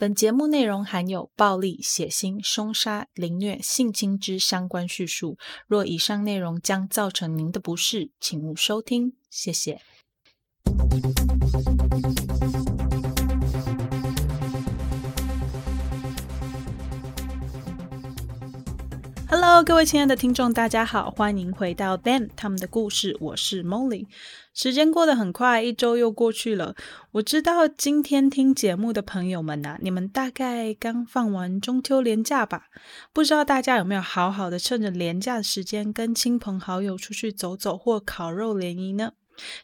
[0.00, 5.36] 本节目内容含有暴力、血腥、凶杀、凌虐、性侵之相关叙述。
[5.66, 9.14] 若以上内容将造成您的不适，请勿收听。
[9.28, 9.80] 谢谢。
[19.30, 24.06] Hello，各位亲爱的听众，大家好，欢迎回到 Them 他们的故事，我是 Molly。
[24.54, 26.74] 时间过得很快，一周又过去了。
[27.12, 32.68] 我知道今天听节目的朋友们呐，你们大概刚放完中秋连假吧？
[33.12, 39.12] 不知道大家有没有好好的趁着连假的时间，跟亲朋好友出去走走或烤肉联谊呢？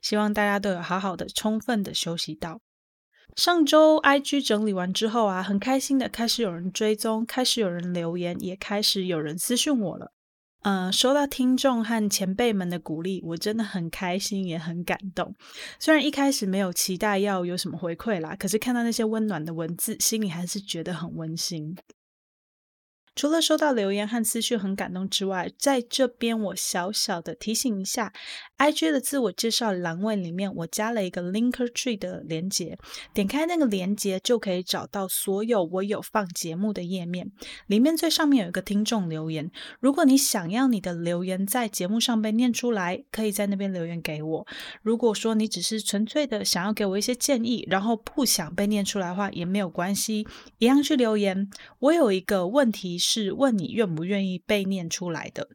[0.02, 2.60] 希望大家都有好好的、充分的休息到。
[3.36, 10.12] 上周 IG 整理完之后啊，很开心的开始有人追踪，开始有人留言，也开始有人私讯我了。
[10.62, 15.34] 嗯，收到听众和前辈们的鼓励，我真的很开心，也很感动。
[15.78, 21.76] 虽然一开始没有期待要有什么回馈啦，可是看到那些温暖的文字，心里还是觉得很温馨。
[23.14, 28.12] 除了收到留言和私讯很感动之外，在这边我小小的提醒一下
[28.58, 32.76] ，IG 的自我介绍栏位里面，我加了一个 Linktree 的连接，
[33.12, 37.30] 点开那个连接就可以找到所有我有放节目的页面。
[37.68, 44.46] 里面最上面有一个听众留言，如果你想要你的留言在节目上被念出来，可以在那边留言给我。
[44.82, 50.26] 如果说你只是纯粹的想要给我一些建议，然后不想被念出来的话，也没有关系，
[50.58, 51.48] 一样去留言。
[51.78, 52.98] 我有一个问题。
[53.06, 55.50] 是问你愿不愿意被念出来的，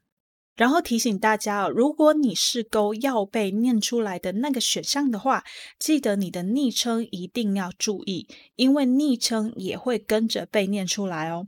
[0.55, 5.43] 然后提醒大家哦，如果你是勾要被念出来的那个选项的话，
[5.79, 11.47] 记得你的昵称一定要注意，因为昵称也会跟着被念出来哦。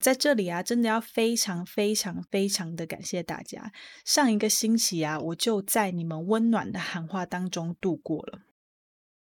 [0.00, 3.70] 在这里啊，真的要非常非常非常的感谢大家，
[4.04, 8.38] 上一个星期啊，我就在你们温暖的喊话当中度过了。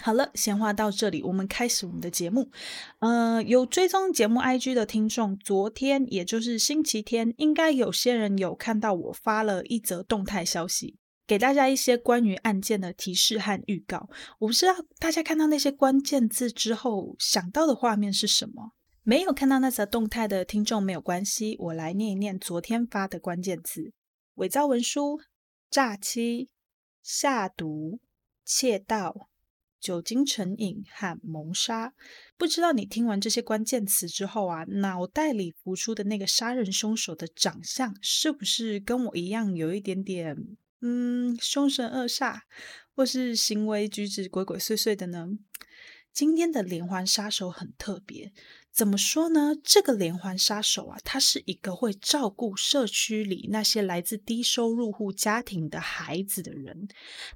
[0.03, 2.51] 好了，闲话到这里，我们开始我们的节目。
[2.99, 14.11] 呃，有追踪节目 IG 的听众，昨天也就是星期天，应该有些人有看到我发了一则动态消息，给大家一些关于案件的提示和预告。
[14.41, 18.73] 我不知道大家看到那些关键字之后想到的画面是什么？
[19.05, 23.93] 没有看到那则动态的听众没有关系，我来念一念昨天发的关键字：
[24.35, 25.21] 伪造文书、
[25.71, 26.51] 诈欺、
[27.03, 28.01] 下毒、
[28.45, 29.29] 窃盗。
[29.85, 31.93] 酒精成瘾和谋杀，
[32.39, 40.35] 不知道你听完这些关键词之后啊，脑袋里浮出的那个杀人凶手的长相，是不是跟我一样有一点点
[40.81, 42.41] 嗯凶神恶煞，
[42.97, 45.29] 或是行为举止鬼鬼祟祟的呢？
[46.15, 48.33] 今天的连环杀手很特别，
[48.75, 49.55] 怎么说呢？
[49.63, 56.89] 这个连环杀手啊，他是一个会照顾社区里那些来自低收入户家庭的孩子的人，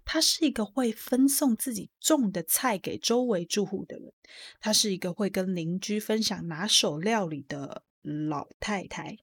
[0.04, 4.12] 他是一个会分送自己种的菜给周围住户的人，
[4.58, 9.18] 他是一个会跟邻居分享拿手料理的老太太。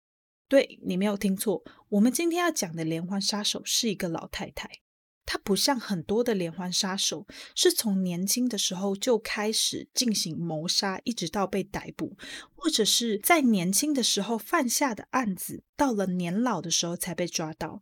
[0.48, 4.85] 对你没有听错，我们今天要讲的连环杀手是一个老太太。
[5.26, 7.26] 他不像很多的连环杀手，
[7.56, 12.16] 是从年轻的时候就开始进行谋杀，一直到被逮捕，
[12.54, 17.82] 或者是在年轻的时候犯下的案子，到了年老的时候才被抓到。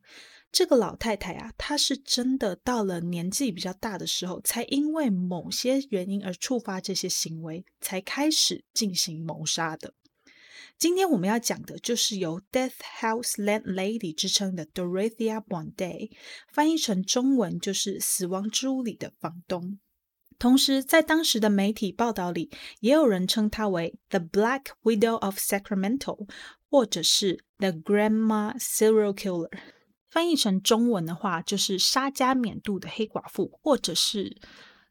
[0.52, 9.96] 这个老太太啊，她是真的到了年纪比较大的时候，才因为某些原因而触发这些行为，才开始进行谋杀的。
[10.78, 16.12] 今天我们要讲的就是由 Death House Landlady 之称的 Dorothea Bonday，
[16.52, 19.80] 翻译成中文就是死亡之屋里的房东。
[20.38, 22.52] 同时，在当时的媒体报道里，
[22.82, 26.28] 也有人称她为 The Black Widow of Sacramento，
[26.70, 29.52] 或者是 The Grandma Serial Killer。
[30.10, 34.38] 翻译成中文的话，就是沙加缅度的黑寡妇，或者是。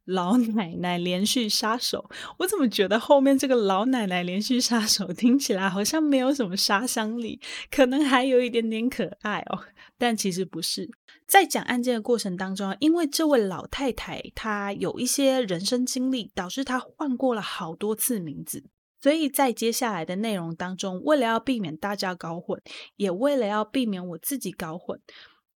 [0.04, 7.40] 老奶奶连续杀手，我怎么觉得后面这个老奶奶连续杀手听起来好像没有什么杀伤力，
[7.70, 9.64] 可能还有一点点可爱哦，
[9.96, 10.91] 但其实不是。
[11.28, 18.64] 在讲案件的过程当中，因为这位老太太她有一些人生经历，导致她换过了好多次名字，
[19.00, 22.60] 所以在接下来的内容当中，为了要避免大家搞混，
[22.97, 25.00] 也为了要避免我自己搞混，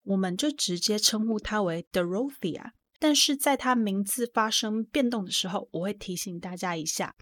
[0.04, 2.70] 我们就直接称呼她为 Dorothea。
[2.98, 7.14] 但是在他名字发生变动的时候，我会提醒大家一下。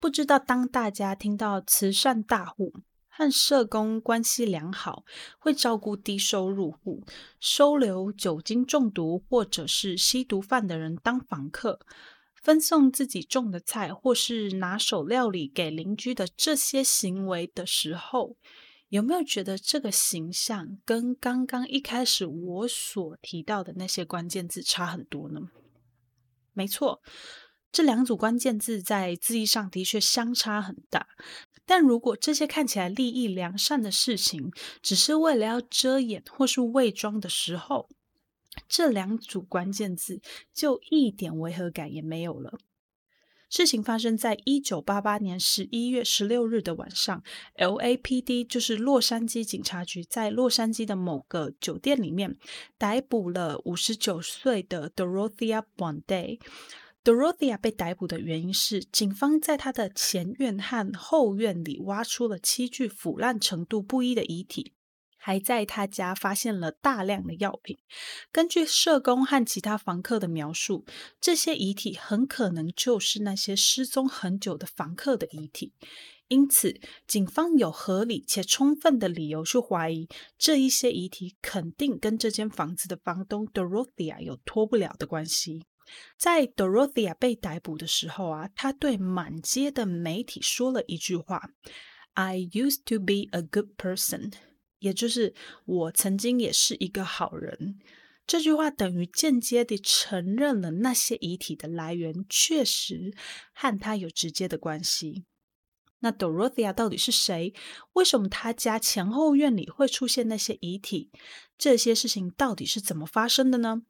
[0.00, 2.72] 不知道当大家听到慈善大户
[3.08, 5.04] 和社工关系良好，
[5.38, 7.04] 会照顾低收入户、
[7.38, 11.78] 收留酒精中毒或者是吸毒犯的人当房客，
[12.42, 18.36] 分送自己种的菜或是拿手料理给邻居的这些行为的时候。
[18.92, 25.48] 有没有觉得这个形象跟刚刚一开始我所提到的那些关键字差很多呢？
[26.52, 27.00] 没错
[27.72, 31.08] 这两组关键字在字义上的确相差很大。
[31.64, 34.50] 但如果这些看起来利益良善的事情，
[34.82, 37.88] 只是为了要遮掩或是伪装的时候，
[38.68, 40.20] 这两组关键字
[40.52, 42.58] 就一点违和感也没有了。
[43.52, 47.22] 事情发生在一九八八年十一月十六日的晚上
[47.58, 52.34] ，LAPD 就是洛杉矶警察局，在洛杉矶的某个酒店里面
[52.78, 56.40] 逮捕了五十九岁的 Dorothea Bonday。
[57.04, 64.72] Dorothea 被逮捕的原因是，警方在她的前院和后院里挖出了七具腐烂程度不一的遗体。
[65.24, 67.78] 还在他家发现了大量的药品。
[68.32, 70.84] 根据社工和其他房客的描述，
[71.20, 75.72] 这些遗体很可能就是那些失踪很久的房客的遗体。
[76.26, 85.62] 因此，警方有合理且充分的理由去怀疑，这一些遗体肯定跟这间房子的房东 Dorothea 有脱不了的关系。
[86.18, 91.50] 在 Dorothea 被逮捕的时候啊，他对满街的媒体说了一句话
[92.14, 94.32] ：“I used to be a good person。”
[94.82, 95.32] 也就是
[95.64, 97.78] 我曾经也是一个好人，
[98.26, 103.14] 这句话等于间接地承认了那些遗体的来源确实
[103.52, 105.24] 和他有直接的关系。
[106.00, 107.54] 那 Dorothea 到底是谁？
[107.92, 111.10] 为什么他家前后院里会出现那些遗体？
[111.56, 113.82] 这些事情到底是怎么发生的呢？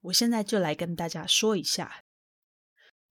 [0.00, 2.04] 我现在就来跟大家说一下。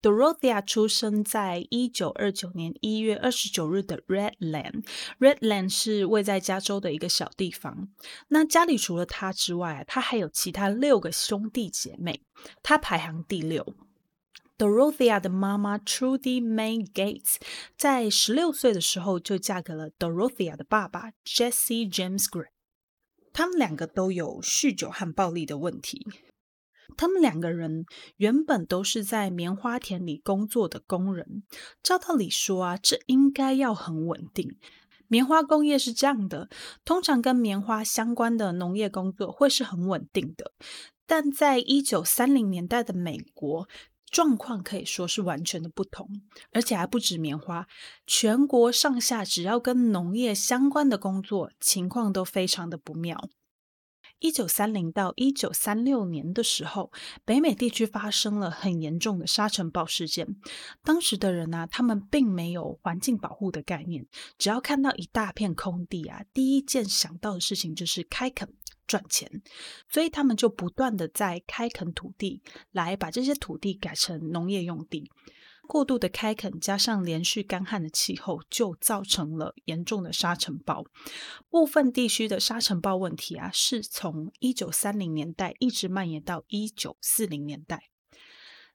[0.01, 4.85] Dorothea 出生在一九二九年一月二十九日的 Redland。
[5.19, 7.89] Redland 是位在加州的一个小地方。
[8.27, 12.21] 那家里除了他之外，他还有其他六个兄弟姐妹，
[12.61, 13.75] 他排行第六。
[14.57, 17.35] Dorothea 的妈妈 Trudy May Gates
[17.77, 22.47] 在十六岁的时候就嫁给了 Dorothea 的爸爸 Jesse James Gray。
[23.33, 26.07] 他们两个都有酗酒和暴力的问题。
[26.95, 27.85] 他们两个人
[28.15, 31.43] 原本都是在棉花田里工作的工人。
[31.83, 34.57] 照道理说啊，这应该要很稳定。
[35.09, 36.49] 棉花工业是这样的，
[36.83, 40.51] 通常跟棉花相关的农业工作会是很稳定的。
[41.05, 43.69] 但在一九三零年代的美国，
[44.11, 47.67] 状况可以说是完全的不同，而且还不止棉花，
[48.05, 53.29] 全国上下只要跟农业相关的工作，情况都非常的不妙。
[54.19, 56.91] 一九三零到一九三六年的时候，
[57.23, 60.27] 北美地区发生了很严重的沙尘暴事件。
[60.83, 64.05] 当时的人呢，他们并没有环境保护的概念，
[64.37, 68.51] 只要看到一大片空地啊，第一件想到的事情就是开垦
[68.87, 69.29] 赚钱，
[69.89, 72.41] 所以他们就不断的在开垦土地，
[72.71, 75.11] 来把这些土地改成农业用地。
[75.67, 80.85] 过度的开垦加上连续干旱的气候，就造成了严重的沙尘暴。
[81.49, 87.89] 部分地区的沙尘暴问题啊，是从一九三零年代一直蔓延到一九四零年代。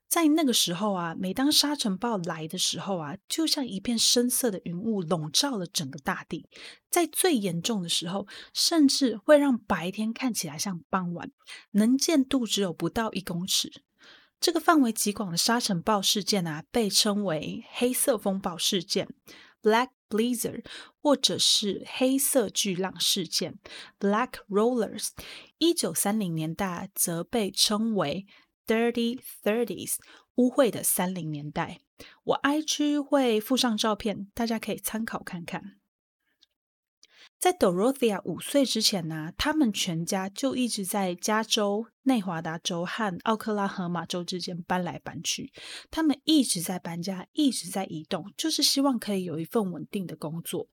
[0.07, 6.47] 在那个时候啊，每当沙尘暴来的时候啊，就像一片深色的云雾笼罩了整个大地。
[6.91, 11.31] 在最严重的时候，甚至会让白天看起来像傍晚，
[11.71, 13.71] 能见度只有不到一公尺。
[14.43, 19.07] 这个范围极广的沙尘暴事件啊，被称为黑色风暴事件
[19.61, 20.65] （Black Blizzard）
[21.01, 23.57] 或者是黑色巨浪事件
[23.97, 25.11] （Black Rollers）。
[25.59, 28.27] 一九三零年代则被称为
[28.67, 29.95] Dirty Thirties（
[30.35, 31.79] 污秽的三零年代）。
[32.25, 35.77] 我 IG 会附上照片，大家可以参考看看。
[37.43, 45.51] 在 Dorothea 五岁之前呢，他们全家就一直在加州、内华达州和奥克拉荷马州之间搬来搬去。
[45.91, 50.69] 他们一直在搬家，一直在移动，就是希望可以有一份稳定的工作。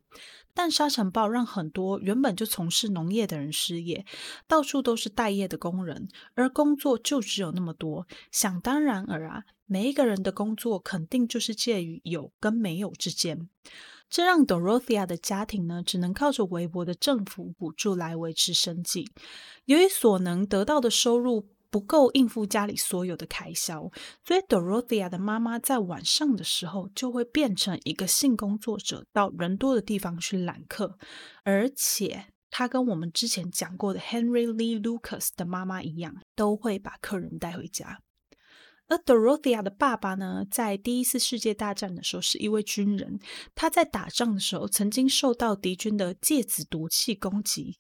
[0.54, 4.06] 但沙尘暴让很多原本就从事农业的人失业，
[4.46, 8.06] 到处都是待业的工人，而工作就只有那么多。
[8.30, 13.48] 想当然尔啊，每一个人的工作肯定就是介于有跟没有之间。
[14.10, 19.08] 这让 Dorothea 的家庭呢，只能靠着微薄的政府补助来维持生计。
[19.66, 23.88] 由于所能得到的收入不够应付家里所有的开销，
[24.24, 30.98] 所以 Dorothea 的妈妈在晚上的时候就会变成一个性工作者，到人多的地方去揽客。
[31.44, 38.00] 而且，她跟我们之前讲过的 Henry Lee Lucas 的妈妈一样，都会把客人带回家。
[38.90, 43.20] 而 Dorothea 的爸爸呢，在第一次世界大战的时候是一位军人。
[43.54, 47.78] 他在打仗的时候曾经受到敌军的芥子毒气攻击。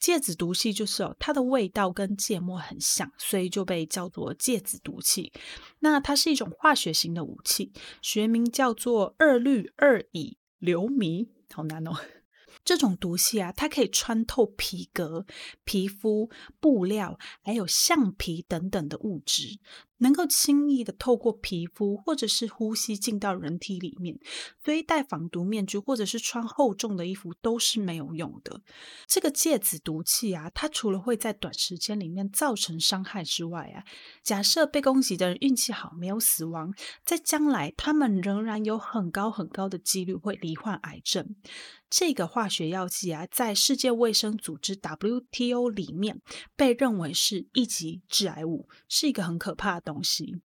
[0.00, 5.32] 芥子毒气就是哦，它的味道跟芥末很像，所以就被叫做芥子毒气。
[5.80, 7.72] 那它是一种化学型的武器，
[8.02, 11.92] 学名叫做二氯二乙硫醚，好难哦。
[12.64, 15.24] 这种毒气啊，它可以穿透皮革、
[15.64, 19.58] 皮肤、布料，还有橡皮等等的物质。
[19.98, 24.18] 能够轻易的透过皮肤或者是呼吸进到人体里面，
[24.64, 28.62] 所以戴防毒面具或者是穿厚重的衣服都是没有用的。
[29.06, 33.84] 这个芥子毒气啊，它除了会在短时间里面造成伤害之外啊，
[34.22, 36.72] 假设被攻击的人运气好没有死亡，
[37.04, 41.36] 在将来他们仍然有很高很高的几率会罹患癌症。
[41.90, 46.20] 这个化学药剂啊，在世界卫生组织 WTO 里面
[46.54, 50.42] 被认为是一级致癌物，是一个很可怕的东西。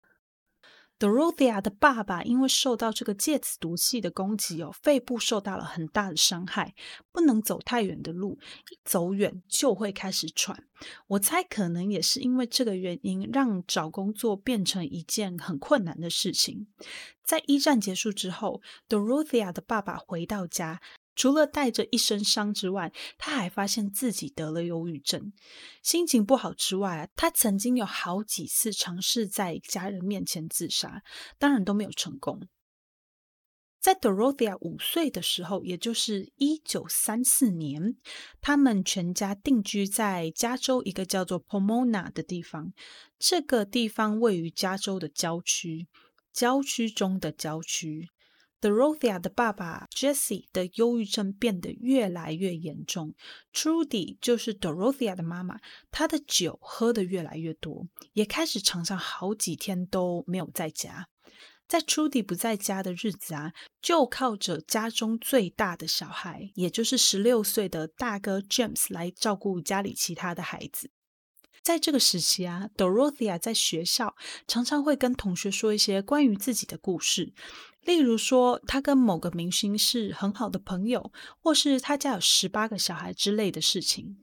[0.98, 6.74] Dorothea 的爸爸因为受到这个芥子毒气的攻击哦，肺部受到了很大的伤害，
[7.10, 8.38] 不能走太远的路，
[8.70, 10.64] 一走远就会开始喘。
[11.08, 16.68] 我猜可能也是因为这个原因，让找工作变成一件很困难的事情。
[17.24, 20.80] 在一战结束之后，Dorothea 的爸爸回到家。
[21.14, 25.32] 除了带着一身伤之外，他还发现自己得了忧郁症，
[25.82, 31.02] 心情不好之外，他曾经有好几次尝试在家人面前自杀，
[31.38, 32.48] 当然都没有成功。
[33.80, 37.96] 在 Dorothea 五岁的时候，也就是一九三四年，
[38.40, 42.72] 他们全家定居在加州一个叫做 Pomona 的地方。
[43.18, 45.88] 这个地方位于加州的郊区，
[46.32, 48.08] 郊区中的郊区。
[48.62, 53.12] Dorothea 的爸爸 Jesse 的忧郁症变得越来越严重
[53.52, 55.58] ，Trudy 就是 Dorothea 的妈妈，
[55.90, 61.08] 她的酒喝得越来越多，也开始常常好几天都没有在家。
[61.66, 70.90] 在 Trudy 不在家的日子啊，就靠着家中最大的小孩，也就是十六岁的大哥 James 来照顾家里其他的孩子。
[71.62, 74.16] 在这个时期啊，Dorothea 在学校
[74.48, 77.32] 常常会跟同学说一些关于自己的故事，
[77.82, 84.16] 例如说他跟某个明星是很好的朋友，或是他家有十八个小孩之类的事情。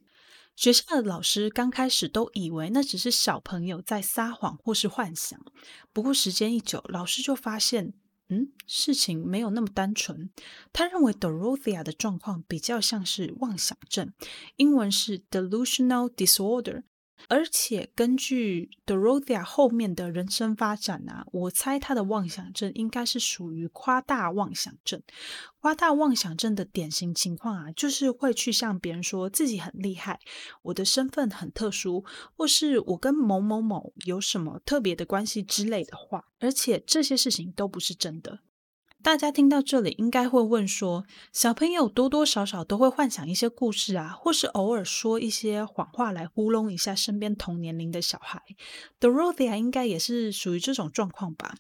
[0.58, 5.40] 学校的老师刚开始都以为那只是小朋友在撒谎或是幻想，
[5.94, 7.94] 不过时间一久，老师就发现，
[8.28, 10.30] 嗯，事情没有那么单纯。
[10.74, 14.12] 他认为 Dorothea 的状况比较像是妄想症，
[14.58, 16.84] 英文是 delusional disorder。
[17.28, 25.02] 而且根据 Dorothea 后面的人生发展啊，我猜他的妄想症应该是属于夸大妄想症。
[25.62, 30.20] 夸大妄想症的典型情况啊，就是会去向别人说自己很厉害，
[30.62, 38.40] 我的身份很特殊，或是我跟某某某有什么特别的关系之类的话，而且这些事情都不是真的。
[39.02, 48.44] 大家听到这里，应该会问说：小朋友多多少少都会幻想一些故事啊，或是偶尔说一些谎话来糊弄一下身边同年龄的小孩。
[49.00, 51.56] Dorothea 应该也是属于这种状况吧？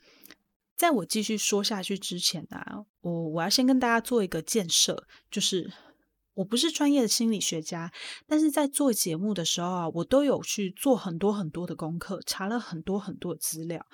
[0.75, 5.72] 在我继续说下去之前呢，我我要先跟大家做一个建设，就是
[6.34, 7.91] 我不是专业的心理学家，
[8.27, 13.86] 但是在做节目的时候啊，我都有去做很多很多的功课，查了很多很多的资料。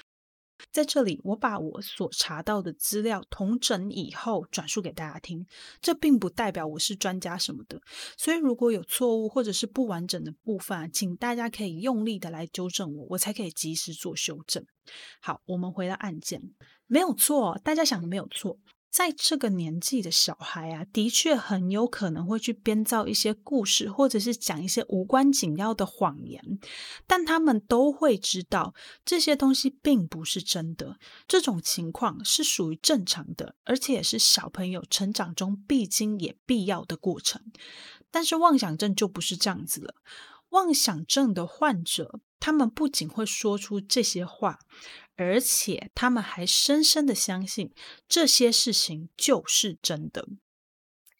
[0.71, 5.45] 在这里，我把我所查到的资料统整以后转述给大家听。
[5.81, 7.81] 这并不代表我是专家什么的，
[8.17, 14.65] 所以如果有错误或者是不完整的部分，请大家可以用力的来纠正我，我才可以及时做修正。
[15.21, 16.41] 好，我们回到案件，
[16.87, 18.57] 没有错，大家想的没有错。
[18.95, 26.57] 在这个年纪的小孩啊，的确很有可能会去编造一些故事，或者是讲一些无关紧要的谎言，
[27.05, 28.73] 但他们都会知道
[29.03, 30.97] 这些东西并不是真的。
[31.27, 37.41] 这种情况是属于正常的，而且也是小朋友成长中必经也必要的过程。
[38.09, 39.95] 但是妄想症就不是这样子了。
[40.51, 44.59] 妄想症的患者，他们不仅会说出这些话。
[45.17, 47.73] 而且他们还深深的相信
[48.05, 50.27] 这些事情就是真的。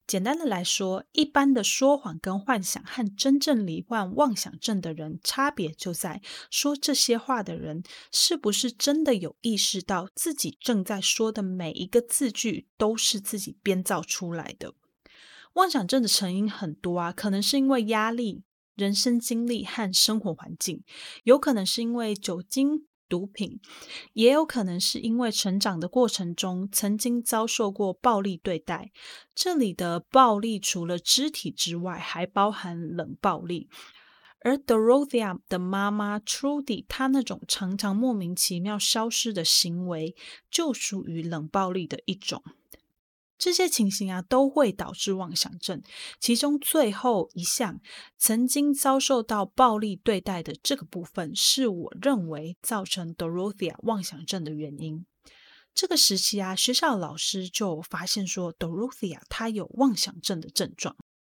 [0.06, 14.74] 简单的来说，一般的说谎跟幻想和真正罹患妄想症的人差别就在说这些话的人是不是真的有意识到自己正在说的每一个字句都是自己编造出来的。
[15.54, 18.44] 妄想症的成因很多啊，可能是因为压力、
[18.76, 20.84] 人生经历和生活环境，
[21.24, 22.86] 有可能是因为酒精。
[23.08, 23.60] 毒品
[24.14, 28.92] 也有可能是因为成长的过程中曾经遭受过暴力对待。
[29.36, 33.70] 这里的暴力除了肢体之外，还包含冷暴力。
[34.40, 40.16] 而 Dorothea 的妈妈 Trudy，她那种常常莫名其妙消失的行为，
[40.50, 42.42] 就属于冷暴力的一种。
[43.38, 45.82] 这些情形啊，都会导致妄想症。
[46.20, 47.80] 其中最后一项，
[48.18, 55.06] 曾经遭受到暴力对待的这个部分，是我认为造成 Dorothea 妄想症的原因。
[55.74, 60.96] 这个时期啊，学校老师就发现说，Dorothea 她有妄想症的症状。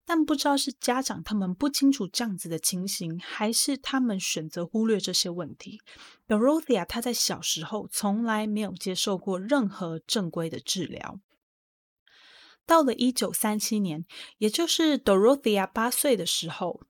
[0.08, 5.80] 但不知道是家长他们不清楚这样子的情形，还是他们选择忽略这些问题。
[6.28, 11.20] Dorothea 她在小时候从来没有接受过任何正规的治疗。
[12.66, 14.06] 到了一九三七年，
[14.40, 16.82] 也就是 Dorothea 八岁的时候，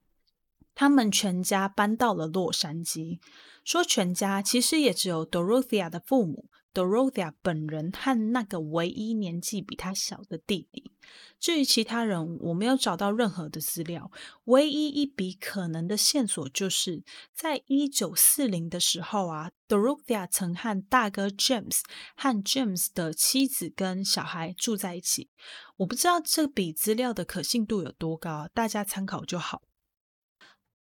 [0.74, 3.20] 他们全家搬到了洛杉矶。
[3.64, 6.50] 说全家其实也只有 Dorothea 的父母。
[6.76, 10.92] Dorothea 本人和那个唯一年纪比他小的弟弟。
[11.40, 14.12] 至于其他人，我没有找到任何的资料。
[14.46, 17.04] 唯一一笔可能的线索就是
[17.34, 21.82] 在一九四零的时候啊，Dorothea 曾和大哥 James
[22.18, 25.30] 和 James 的妻子跟小孩住在一起。
[25.78, 29.62] 我不知道这笔资料的可信度有多高，大家参考就好。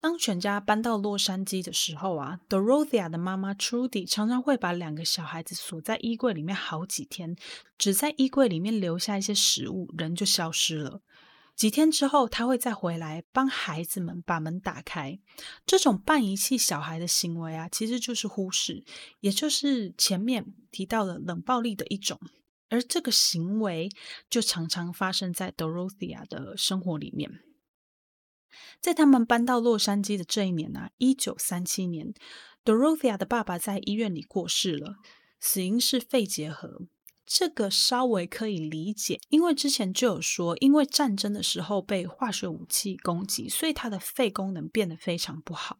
[0.05, 7.35] 当全家搬到洛杉矶的时候啊，Dorothea 的妈妈 Trudy 常常会把两个小孩子锁在衣柜里面好几天，
[7.75, 11.01] 只在衣柜里面留下一些食物，人就消失了。
[11.55, 15.19] 几天之后，他会再回来帮孩子们把门打开。
[15.65, 18.83] 这种半遗弃小孩的行为啊，其实就是忽视，
[19.21, 22.19] 也就是前面提到的冷暴力的一种。
[22.69, 23.89] 而这个行为
[24.29, 27.39] 就常常发生在 Dorothea 的生活里面。
[28.79, 32.13] 在他们搬到洛杉矶的这一年呢，一九三七年
[32.63, 34.97] ，Dorothea 的爸爸在医院里过世了，
[35.39, 36.81] 死因是肺结核。
[37.25, 45.79] 这个稍微可以理解，因为之前就有说，因为战争的时候被化学武器攻击，所以他的肺功能变得非常不好。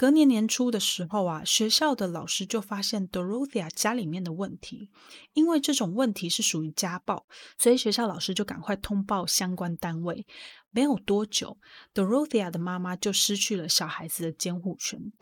[0.00, 4.88] 隔年年初的时候啊，学校的老师就发现 Dorothea 家里面的问题，
[5.34, 7.26] 因为这种问题是属于家暴，
[7.58, 10.26] 所以学校老师就赶快通报相关单位。
[10.70, 11.58] 没有多久
[11.92, 15.12] ，Dorothea 的妈妈就失去了小孩子的监护权。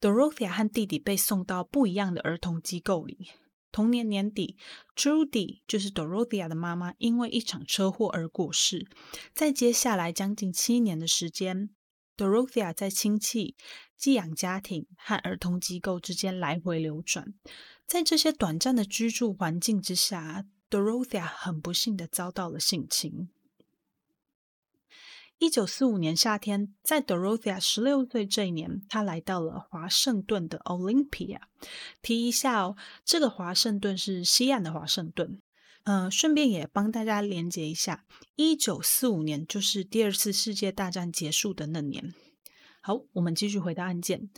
[0.00, 3.26] Dorothea 和弟弟被送到不一样的儿童机构里。
[3.72, 4.56] 同年年底
[4.94, 8.86] ，Trudy 就是 Dorothea 的妈妈，因为一场车祸而过世。
[9.34, 11.70] 在接下来将近七年的时间。
[12.18, 13.54] Dorothea 在亲戚、
[13.96, 17.32] 寄养家庭和儿童机构之间来回流转，
[17.86, 23.28] 在这些短暂的居住环境之下，Dorothea 很不幸的遭到了性侵。
[25.38, 31.42] 一九四五年夏天，在 Dorothea 十六岁这一年，他来到了华盛顿的 Olympia。
[32.02, 35.40] 提一下哦，这个华盛顿是西岸的华盛顿。
[35.88, 38.04] 呃，顺便也帮大家连接一下，
[38.36, 42.12] 一九四五年就是第二次世界大战结束的那年。
[42.82, 44.28] 好，我们继续回到案件。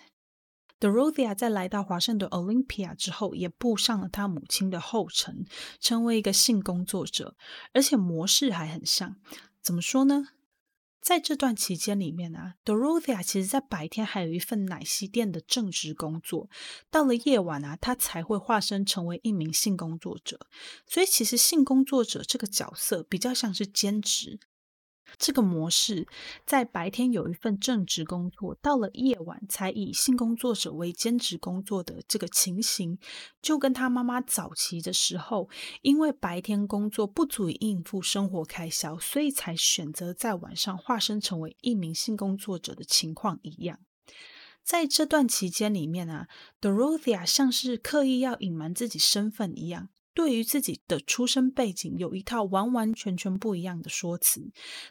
[0.79, 5.45] Dorothea 在来到华盛顿 Olympia 之后，也步上了他母亲的后尘，
[5.81, 7.35] 成为一个性工作者，
[7.73, 9.17] 而且模式还很像。
[9.61, 10.29] 怎么说呢？
[11.01, 16.49] 在这段期间里面啊，Dorothea 其实在白天还有一份奶昔店的正职工作，
[16.91, 20.39] 到了夜晚啊，她才会化身成为一名性工作者。
[20.87, 24.39] 所以其实性工作者这个角色比较像是兼职。
[25.19, 26.07] 这个模式
[26.45, 32.99] 在白天有一份正职工作，到了夜晚才以性工作者为兼职工作的这个情形，
[33.43, 35.49] 就跟他妈妈早期的时候，
[35.83, 43.79] 因为白天工作不足以应付生活开销，所以才选择在晚上化身成为一名性工作者的情况一样。
[44.63, 46.29] 在这段期间里面啊
[46.61, 49.89] ，Dorothea 像是刻意要隐瞒自己身份一样。
[50.13, 54.51] 对于自己的出生背景有一套完完全全不一样的说辞，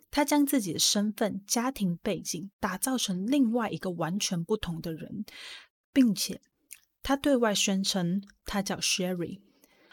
[0.10, 5.26] 他将自己的身份、家庭背景打造成另外一个完全不同的人，
[5.92, 6.42] 并且
[7.04, 9.42] 他对外宣称他叫 Sherry。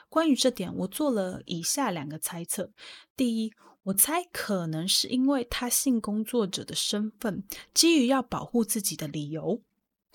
[0.09, 2.73] 关于这点，我做了以下两个猜测：
[3.17, 9.63] 第一，我猜可能是因为他性工作者的身份，基于要保护自己的理由。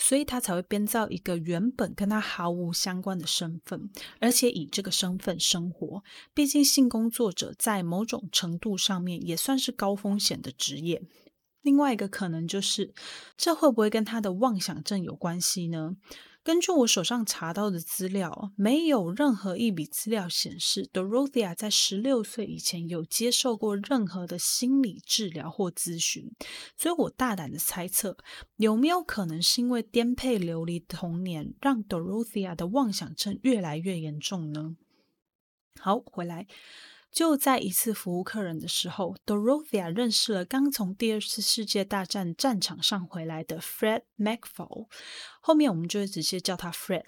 [0.02, 3.88] 所以他才会编造一个原本跟他毫无相关的身份，
[4.20, 6.04] 而且以这个身份生活。
[6.34, 11.04] 毕竟性工作者在某种程度上面也算是高风险的职业。
[11.62, 12.92] 另外一个可能就是，
[13.38, 15.96] 这会不会跟他的妄想症有关系呢？
[16.44, 26.32] 根据我手上查到的资料，没有任何一笔资料显示 Dorothea 在十六岁以前有接受过任何的心理治疗或咨询，
[26.76, 28.18] 所以我大胆的猜测，
[28.56, 34.78] 有没有可能是因为颠沛流离童年，让 Dorothea 的妄想症越来越严重呢？
[35.80, 36.48] 好，回来。
[37.12, 44.88] 就在一次服务客人的时候，Dorothea 认识了刚从第二次世界大战战场上回来的 Fred McFall，
[45.42, 47.06] 后面我们就会直接叫他 Fred。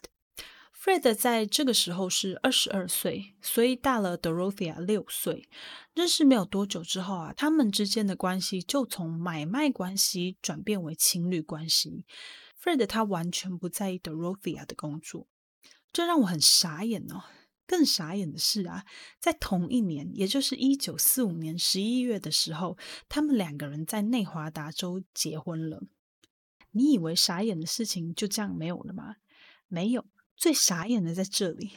[0.75, 5.47] Fred 在这个时候是二十二岁，所以大了 Dorothea 六岁。
[5.93, 12.05] 认识没有多久之后啊，他们之间的关系就从买卖关系转变为情侣关系。
[12.61, 15.27] Fred 他完全不在意 Dorothea 的工作，
[15.93, 17.23] 这让我很傻眼哦。
[17.65, 18.85] 更傻眼的是啊，
[19.19, 25.83] 在同一年，也就是一九四五年十一月的时候，他们两个人在内华达州结婚了。
[26.71, 29.17] 你以为傻眼的事情就这样没有了吗？
[29.67, 31.71] 没有，最傻眼的在这里。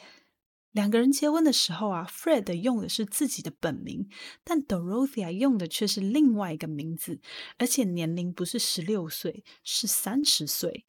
[0.72, 4.11] 两个人结婚的时候啊，Fred 用的是自己的本名，
[4.44, 7.20] 但 Dorothea 用的却是另外一个名字，
[7.57, 10.85] 而且年龄不是十六岁，是三十岁。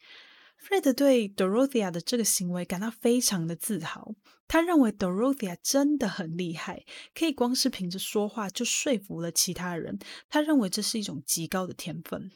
[0.60, 4.15] Fred 对 Dorothea 的这个行为感到非常的自豪，
[4.48, 9.98] 他认为 Dorothea 真的很厉害，可以光是凭着说话就说服了其他人。
[10.28, 12.32] 他认为这是一种极高的天分。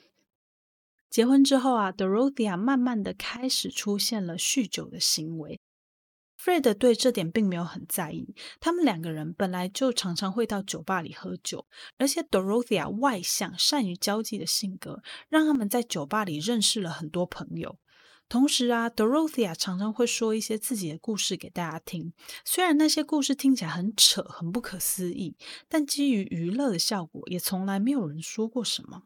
[1.09, 5.59] 结婚之后啊，Dorothea 慢慢的开始出现了酗酒的行为。
[6.39, 8.33] Fred 对这点并没有很在意。
[8.61, 17.77] 他们两个人本来就常常会到酒吧里喝酒，而且 Dorothea 外向、善于交际的性格，让他们在酒吧里认识了很多朋友。
[18.31, 22.13] 同时啊，Dorothea 常常会说一些自己的故事给大家听。
[22.45, 25.35] 虽然那些故事听起来很扯、很不可思议，
[25.67, 29.03] 但基于娱乐的效果，也从来没有人说过什么。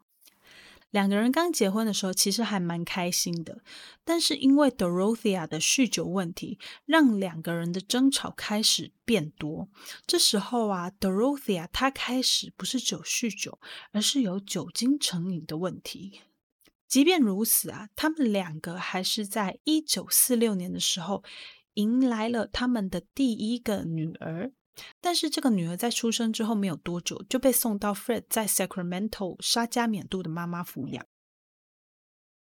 [0.92, 3.62] 两个人刚结婚的时候，其实还蛮开心的。
[4.04, 9.68] 但是因为 Dorothea 的酗酒问题，让两个人的争吵开始变多。
[10.06, 13.58] 这时候啊，Dorothea 她开始不是酒酗酒，
[13.90, 16.20] 而是有酒精成瘾的问题。
[16.88, 21.24] 即便如此啊，他们两个还是在一九四六年的时候，
[21.74, 24.52] 迎来了他们的第一个女儿。
[25.00, 31.06] 但是这个女儿在出生之后没有多久就被送到 Fred 在 Sacramento 沙加缅度的妈妈抚养。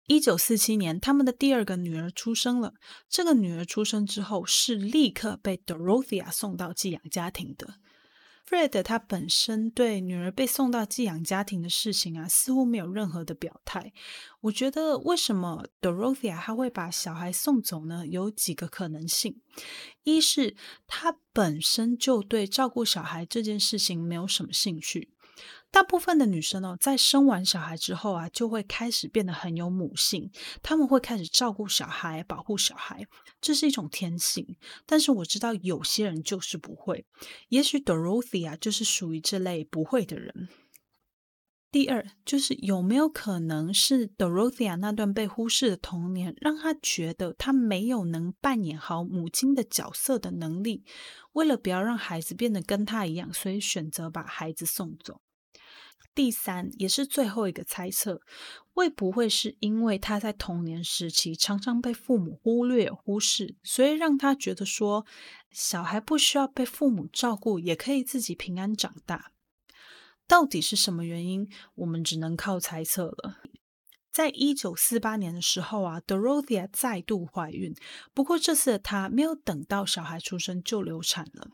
[0.07, 2.75] 一九四七年，他们的第二个女儿出生了。
[3.09, 7.77] 这个女儿出生之后是立刻被 Dorothea 送到寄养家庭的。
[8.47, 13.93] Fred 他本身对女儿被送到寄养家庭的事情啊，似乎没有任何的表态。
[14.43, 18.07] 我觉得为什么 Dorothea 他会把小孩送走呢？
[18.07, 19.41] 有几个可能性：
[20.03, 25.14] 一是他本身就对照顾小孩这件事情没有什么兴趣。
[25.75, 30.31] 大部分的女生哦，在生完小孩之后啊，就会开始变得很有母性，
[30.63, 33.05] 她们会开始照顾小孩、保护小孩，
[33.41, 34.57] 这是一种天性。
[34.87, 37.05] 但是我知道有些人就是不会，
[37.49, 40.49] 也许 Dorothea 就是属于这类不会的人。
[41.73, 50.85] 第二，就是有没有可能是 Dorothea 那段被忽视的童年，让她觉得她没有能扮演好母亲的角色的能力，
[51.33, 55.21] 为了不要让孩子变得跟她一样，所以选择把孩子送走。
[56.15, 58.21] 第三，也是最后一个猜测，
[58.73, 65.05] 会不会是因为他在童年时期常常被父母忽略、忽视，所以让他觉得说，
[65.51, 69.33] 小孩不需要被父母照顾，也可以自己平安长大？
[70.27, 71.49] 到底是什么原因？
[71.75, 73.39] 我们只能靠猜测了。
[74.13, 77.75] 在一九四八年的时候啊，Dorothea 再度怀孕，
[78.15, 81.51] 不过这次的她没有等到小孩出生就流产了。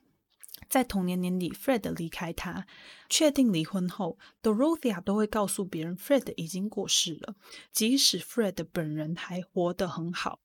[0.71, 2.65] 在同年年底，Fred 离开他，
[3.09, 7.35] 确定离婚后，Dorothea 都会告诉别人 Fred 已经过世了，
[7.73, 10.41] 即使 Fred 本人还活得很好。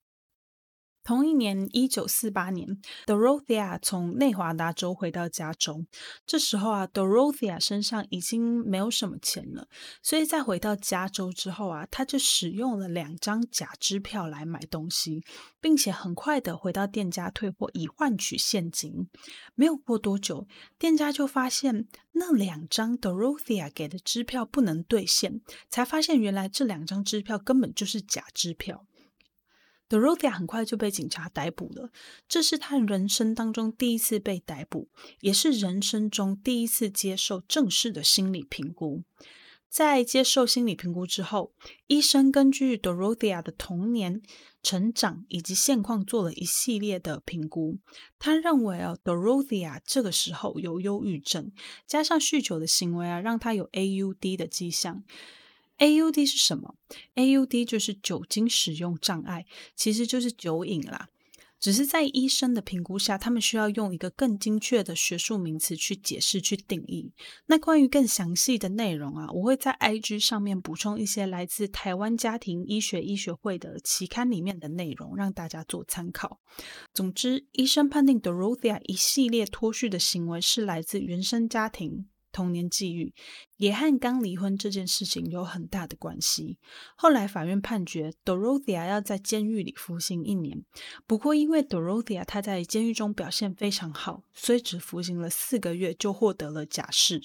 [1.05, 2.67] 同一年，一九四八年
[3.05, 5.85] ，Dorothea 从内华达州回到加州。
[6.25, 9.67] 这时候啊，Dorothea 身上已经没有什么钱了，
[10.01, 15.23] 所以在回到加州之后啊，他就使用了两张假支票来买东西，
[15.61, 19.07] 并且很快的回到店家退货，以换取现金。
[19.53, 20.47] 没有过多久，
[20.79, 28.87] 店家就发现那两张 Dorothea 给的支票不能兑现，才发现原来这两张支票根本就是假支票。
[29.87, 31.91] Dorothea 很快就被警察逮捕了，
[32.27, 39.03] 这是他人生当中第一次被逮捕，也是人生中第一次接受正式的心理评估。
[39.69, 41.53] 在接受心理评估之后，
[41.87, 44.21] 医生根据 Dorothea 的童年、
[44.63, 47.79] 成长以及现况做了一系列的评估。
[48.17, 51.51] 他认为啊，Dorothea 这个时候有忧郁症，
[51.85, 55.03] 加上酗酒的行为啊，让他有 AUD 的迹象。
[55.77, 56.75] AUD 是什么
[57.15, 61.09] ？AUD 就是酒精使用障碍，其实就是酒瘾啦。
[61.57, 67.11] 只是在医生的评估下，他们需要用一个更精确的学术名词去解释、去定义。
[67.47, 76.39] 那关于更详细的内容啊，我会在 IG 上面补充一些来自台湾家庭医学医学会的期刊里面的内容，让大家做参考。
[76.93, 82.05] 总之，医生判定 Dorothea 一系列脱序的行为是来自原生家庭。
[82.35, 83.13] 童年际遇
[83.55, 86.57] 也和刚离婚这件事情有很大的关系。
[86.97, 90.65] 后来法院判决 Dorothea 要在监狱里服刑一年，
[91.07, 97.21] 不过因为 Dorothea 她在监狱中表现非常好，所以只服刑了四个月就获得了假释。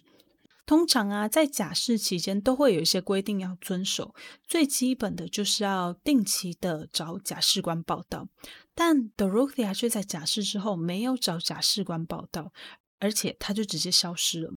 [0.65, 4.15] 通常啊，在假释期间都会有一些规定要遵守，
[4.47, 8.29] 最基本的就是要定期的找假释官报道。
[8.77, 12.53] 但 Dorothea 却在假释之后没有找假释官报道，
[13.01, 14.53] 而且他就直接消失了。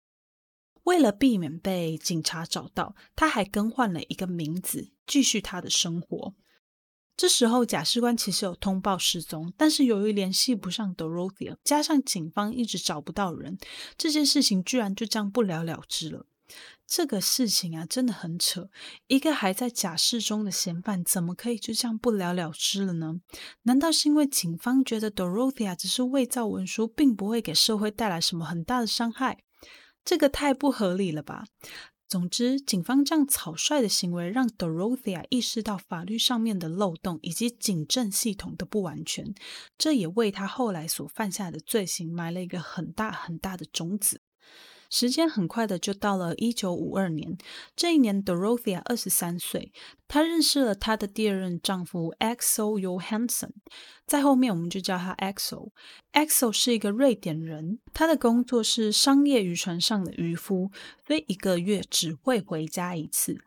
[0.83, 6.33] 为了避免被警察找到，他还更换了一个名字，继续他的生活。
[7.17, 13.59] 这时候，假释官其实有通报失踪，但是由于联系不上 Dorothea，加上警方一直找不到人，
[13.95, 16.25] 这件事情居然就这样不了了之了。
[16.87, 18.69] 这个事情啊，真的很扯。
[19.07, 23.21] 一个还在假释中的嫌犯，怎么可以就这样不了了之了呢？
[23.63, 29.43] 难道是因为警方觉得 Dorothea 只是伪造文书，并不会给社会带来什么很大的伤害？
[30.03, 31.45] 这个太不合理了吧！
[32.07, 39.33] 总之，警方这样草率的行为，让 Dorothea 意识到法律上面的漏洞以及警政系统的不完全，
[39.77, 44.19] 这也为他后来所犯下的罪行埋了一个很大很大的种子。
[44.91, 47.37] 时间很快的就到了一九五二年，
[47.75, 49.71] 这一年 Dorothea 二十三岁，
[50.07, 53.51] 她认识了她的第二任丈夫 Axel Johansson，
[54.05, 55.71] 在后面我们就叫他 Axel。
[56.11, 60.69] Axel 是一个瑞典人，他的工作是商业渔船上的渔夫，
[61.07, 63.41] 所以一个月只会回家一次。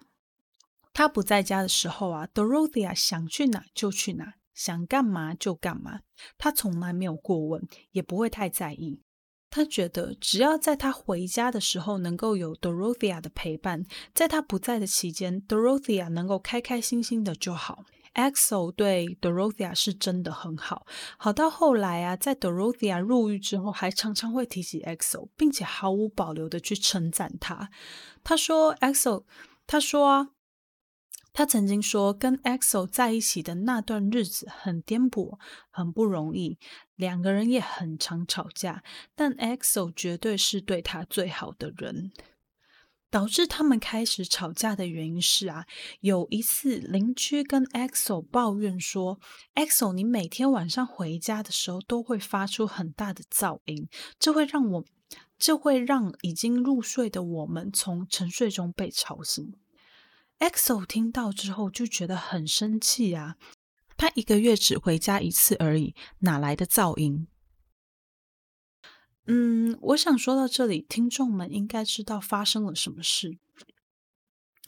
[0.94, 6.00] 他不在家的时候啊，Dorothea 想去哪就去哪，想干嘛就干嘛，
[6.38, 9.02] 他从来没有过问，也不会太在意。
[9.54, 17.84] 他觉得，只要在他回家的时候能够有 Dorothea 的陪伴，在他不在的期间，Dorothea 能够开开心心的就好。
[18.14, 20.84] Axel 对 Dorothea 是真的很好，
[21.16, 27.70] 好到后来啊，在 Dorothea 入狱之后，还常常会提起 Axel，并且毫无保留的去称赞他。
[28.24, 29.22] 他说：“Axel，
[29.68, 30.30] 他说啊。”
[31.36, 35.36] 他曾经说，跟 Axel 在一起的那段日子很颠簸，
[35.68, 36.60] 很不容易，
[36.96, 38.82] 两个人也很常吵架。
[39.14, 42.12] 但 EXO 绝对是对他最好的人。
[43.10, 45.66] 导致他们开始吵架的原因是啊，
[46.00, 49.20] 有一次邻居跟 EXO 抱怨说
[49.54, 54.84] ：“EXO，你每天晚上回家的时候都会发出很大的噪音，这会让我，
[55.38, 59.54] 这会让已经入睡的我们从沉睡中被吵醒。”
[60.40, 63.36] EXO 听到之后就觉得很生气啊！
[63.96, 67.26] 他一个月只回家一次而已，哪来的噪音？
[69.26, 73.38] 嗯，我想说到这里，听众们应该知道发生了什么事。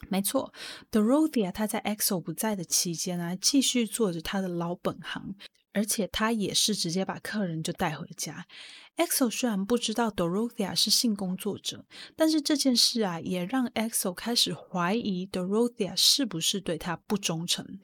[0.09, 0.53] 没错
[0.91, 5.35] ，Dorothea 他在 EXO 不在的期间啊，继续做着他的老本行。
[5.73, 8.47] 而且他也是直接把客人就带回家。
[8.95, 11.85] EXO 虽然不知道 Dorothea 是性工作者，
[12.15, 17.79] 但是这件事啊，也让 EXO 开始怀疑 Dorothea 是不是对他不忠诚。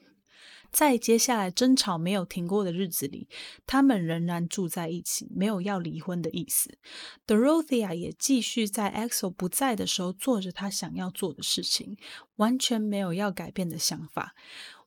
[0.73, 3.29] 在接下来争吵没有停过的日子里，
[3.67, 6.79] 他们仍然住在一起，没有要离婚的意思。
[7.27, 11.95] Dorothea 也继续在 Axel 不在的时候做着他想要做的事情，
[12.37, 14.33] 完全没有要改变的想法。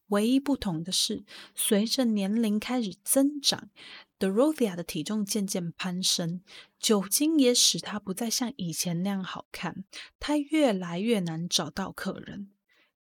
[0.08, 3.70] 唯一不同的是，随着年龄开始增长
[4.18, 6.42] ，Dorothea 的体重渐渐攀升，
[6.78, 9.84] 酒精也使她不再像以前那样好看。
[10.20, 12.52] 她越来越难找到客人，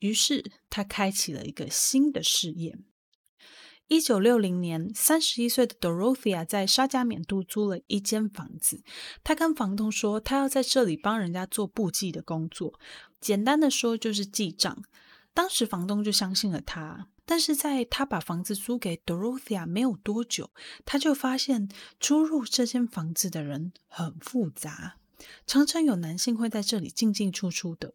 [0.05, 2.77] 于是他开启了一个新的事业。
[3.87, 8.83] 一九六零年，三十一岁的 Dorothea 在沙加缅度租了一间房子。
[9.23, 12.79] 她跟房东说，她要在这里帮人家做簿记的工作，
[13.19, 14.83] 简单的说就是记账。
[15.33, 20.51] 当时房东就相信了他，但是在他把房子租给 Dorothea 没有多久，
[20.85, 24.97] 他就发现出入这间房子的人很复杂，
[25.45, 27.93] 常常有男性会在这里进进出出的。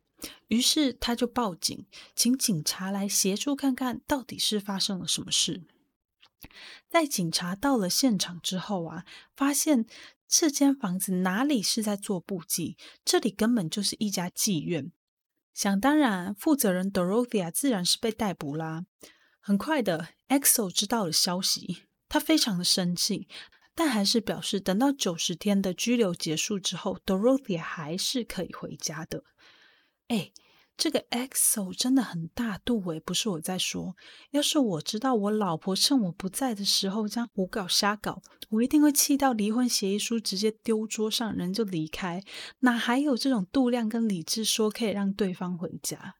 [0.48, 5.62] 于是他就报警，请警察来协助看看到底是发生了什么事。
[6.88, 9.04] 在警察到了现场之后啊，
[9.36, 9.86] 发现
[10.26, 14.90] 这间房子哪里是在做簿记，这里根本就是一家妓院。
[15.52, 18.86] 想当然，负责人 Dorothea 自然是被逮捕啦。
[19.40, 23.28] 很快的，Exo 知道了消息，他非常的生气，
[23.74, 29.24] 但还是表示等到九十天的拘留结束之后，Dorothea 还是可以回家的。
[30.10, 30.30] 哎。
[30.76, 33.94] 这个 EXO 真的很大度诶，不是我在说。
[34.30, 42.24] 要是我知道我老婆趁我不在的时候这样胡搞瞎搞，我一定会气到离婚协议书直接丢桌上，人就离开。
[42.60, 46.14] 哪还有这种度量跟理智说可以让对方回家？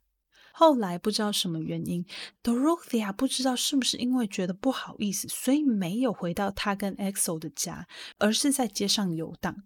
[0.53, 2.05] 后来不知道什么原因
[2.43, 9.57] ，Dorothea 不知道是不是因为觉得不好意思，所以没有回到他跟 EXO 的家，而是在街上游荡。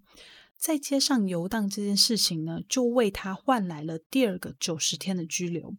[0.59, 5.75] 在街上游荡这件事情呢，就为他换来了第二个九十天的拘留。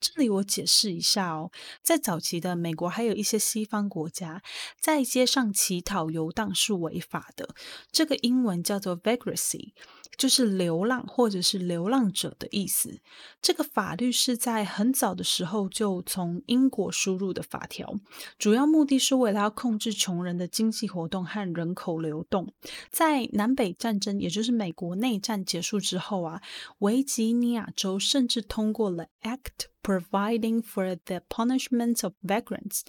[0.00, 1.50] 这里我解释一下哦，
[1.82, 4.42] 在早期的美国，还有一些西方国家，
[4.80, 7.54] 在街上乞讨游荡是违法的。
[7.90, 9.72] 这个英文叫做 vagrancy。
[10.16, 13.00] 就是流浪或者是流浪者的意思。
[13.42, 17.94] 这个法律是在很早的时候就从英国输入的法条，
[18.38, 22.54] 主要目的是为了要控制穷人的经济活动和人口流动。
[22.90, 26.40] 在南北战争，也就是美国内战结束之后啊，
[26.78, 32.80] 维吉尼亚州甚至通过了 Act Providing for the Punishment of Vagrants，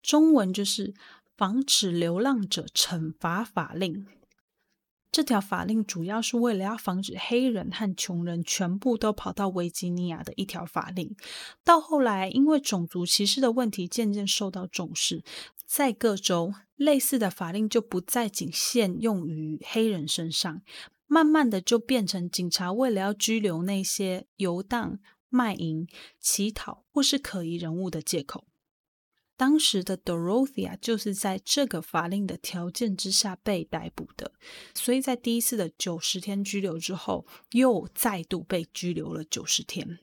[0.00, 0.94] 中文就是
[1.36, 4.06] 防止流浪者惩罚法令。
[5.10, 11.16] 这条法令主要是为了要防止黑人和穷人全部都跑到维吉尼亚的一条法令。
[11.64, 15.24] 到后来，因为种族歧视的问题渐渐受到重视，
[15.66, 20.62] 在各州类似的法令就不再仅限用于黑人身上，
[21.08, 25.00] 慢慢的就变成警察为了要拘留那些游荡、
[25.36, 25.86] 卖淫、
[26.18, 28.46] 乞讨或是可疑人物的借口。
[29.36, 34.32] 当时的 Dorothea 就是在这个法令的条件之下被逮捕的，
[34.74, 39.98] 所以在第一次的九十天拘留之后，又再度被拘留了九十天。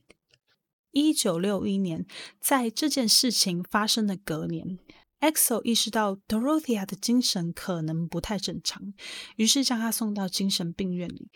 [0.92, 2.06] 一九六一年，
[2.40, 4.78] 在这件事情发生的隔年
[5.20, 8.94] ，Exo 意识到 Dorothea 的精神可能不太正常，
[9.38, 11.32] 于是将她送到精神病院里。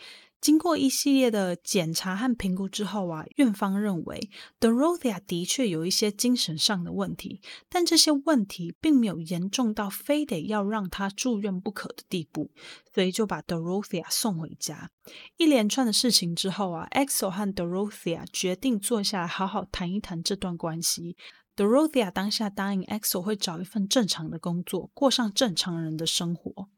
[0.47, 4.29] 经过一系列的检查和评估之后啊，院方认为
[4.61, 12.49] Dorothea 的确有一些精神上的问题，但这些问题并没有严重到非得要让他住院不可的地步，
[12.93, 14.89] 所以就把 Dorothea 送回家。
[15.35, 21.17] 一连串的事情之后啊，Exo 和 Dorothea 决定坐下来好好谈一谈这段关系。
[21.57, 26.69] Dorothea 当下答应 Exo 会找一份正常的工作，过上正常人的生活。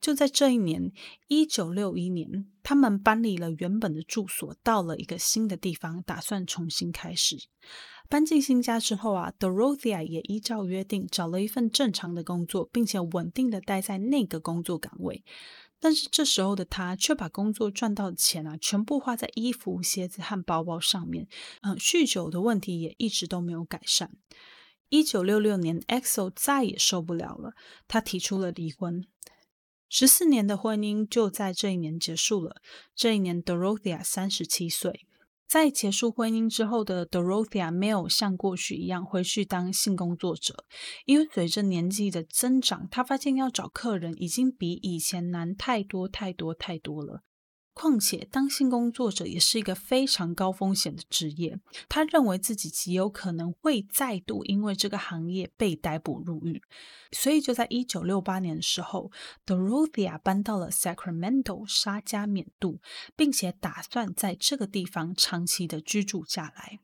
[0.00, 0.90] 就在这一年，
[1.28, 7.36] 一九六一年，他们搬离了原本的住所，到了一个新的地方，打算重新开始。
[8.08, 15.24] 搬进新家之后啊，Dorothea 也依照约定找了一份正常的工作，并且稳定的待在那个工作岗位。
[15.84, 21.28] 但是这时候的他却把工作赚到的钱啊，全部花在衣服、鞋子和包包上面。
[21.60, 24.16] 嗯，酗酒的问题也一直都没有改善。
[24.88, 27.52] 一九六六年，Exo 再也受不了了，
[27.86, 29.06] 他提出了离婚。
[29.90, 32.62] 十四年的婚姻就在这一年结束了。
[32.96, 35.06] 这一年，Dorothea 三十七岁。
[35.54, 40.64] 在结束婚姻之后的 Dorothea 没有像过去一样回去当性工作者，
[41.06, 47.22] 因为随着年纪的增长，她发现要找客人已经比以前难太多太多太多了。
[47.74, 51.58] 况且，当性工作者也是一个非常高风险的职业。
[51.88, 56.62] 他认为自己极有可能会再度因为这个行业被逮捕入狱，
[57.10, 59.10] 所以就在一九六八年的时候
[59.44, 62.80] 德鲁西亚搬到了 Sacramento 沙加缅度，
[63.16, 66.78] 并且打算在这个地方长期的居住下来。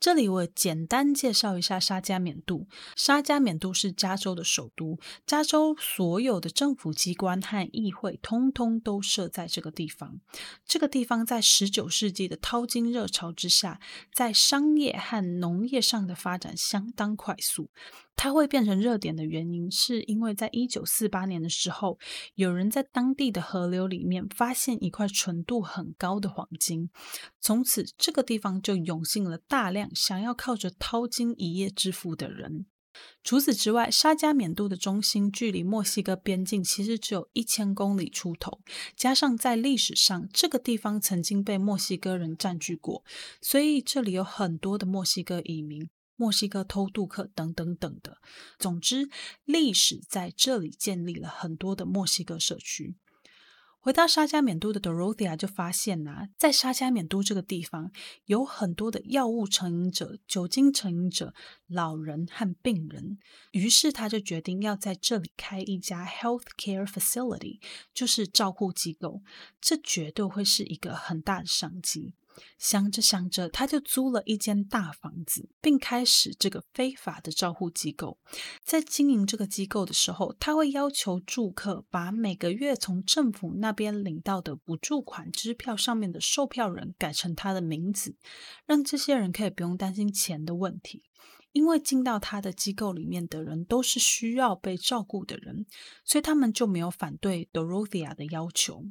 [0.00, 2.68] 这里我简单介绍一下沙加缅度。
[2.94, 10.20] 沙加缅度是加州的首都，加州所有的政府机关和议会通通都设在这个地方。
[10.64, 13.80] 这个地方在十九世纪的淘金热潮之下，
[14.12, 17.70] 在商业和农业上的发展相当快速。
[18.18, 22.00] 它会变成热点的原因，是因为在一九四八年的时候，
[22.34, 26.90] 有人在当地的河流里面发现一块纯度很高的黄金，
[27.40, 32.66] 从此这个地方就涌进了大量想要靠着淘金一夜致富的人。
[33.22, 38.58] 除此之外，沙加缅度的中心距离墨西哥边境其实只有一千公里出头，
[38.96, 43.04] 加上在历史上这个地方曾经被墨西哥人占据过，
[43.40, 45.88] 所以这里有很多的墨西哥移民。
[46.18, 48.18] 墨西哥偷渡客等等等的，
[48.58, 49.08] 总之，
[49.44, 52.96] 历史在这里建立了很多的墨西哥社区。
[53.80, 57.92] 回到沙加缅度的 Dorothea 就发现呐，在沙加缅度这个地方
[58.24, 61.32] 有很多的药物成瘾者、酒精成瘾者、
[61.68, 63.18] 老人和病人，
[63.52, 67.60] 于是他就决定要在这里开一家 health care facility，
[67.94, 69.22] 就是照护机构。
[69.60, 72.14] 这绝对会是一个很大的商机。
[72.58, 78.18] 想着想着，他就租了一间大房子，并开始这个非法的照护机构。
[78.64, 88.16] 在经营这个机构的时候，他会要求住客把每个月从政府那边领到的补助款支票上面的售票人改成他的名字，
[88.66, 91.02] 让这些人可以不用担心钱的问题。
[91.52, 95.64] 因为进到他的机构里面的人都是需要被照顾的人，
[96.04, 98.84] 所以他们就没有反对 Dorothea 的要求。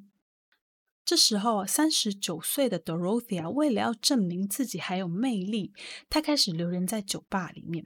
[1.08, 5.72] 这时候，三十九岁的 Dorothea 为了要证明自己还有魅力，
[6.10, 7.86] 她开始留人在酒吧里面。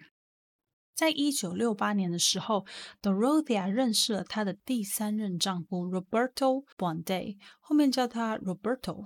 [0.96, 2.66] 在一九六八年的时候
[3.00, 9.06] ，Dorothea 认识了她的第三任丈夫 Roberto Bonday，后面叫他 Roberto。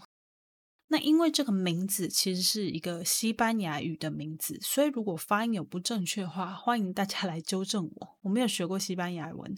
[0.87, 8.17] 那因为这个名字其实是一个西班牙语的名字，所以如果发音有不正确的话，欢迎大家来纠正我。
[8.21, 9.53] 我没有学过西班牙文。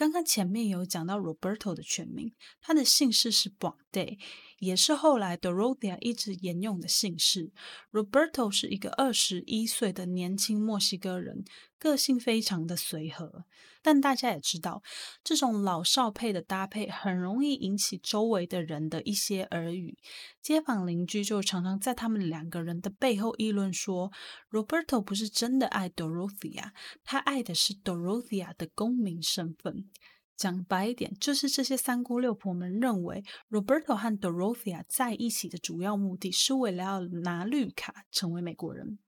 [0.00, 2.32] 刚刚前面有讲到 Roberto 的全名，
[2.62, 4.18] 他的姓氏是 b o n d e
[4.58, 7.52] 也是后来 Dorothea 一直沿用的姓氏。
[7.92, 11.44] Roberto 是一个二十一岁的年轻墨西哥人，
[11.80, 13.44] 个性非常的随和。
[13.82, 14.82] 但大家也知道，
[15.24, 19.96] 这种老少配的搭配很容易引起周围的人的一些耳语。
[20.42, 24.12] 街坊邻居就常常在他们两个人的背后议论说
[24.50, 26.72] ，Roberto 不是真的爱 Dorothea，
[27.02, 29.88] 他爱的是 Dorothea 的公民身份。
[30.36, 38.98] 讲白一点，就是这些三姑六婆们认为，Roberto 和 Dorothea 在一起的主要目的是为了要拿绿卡，成为美国人。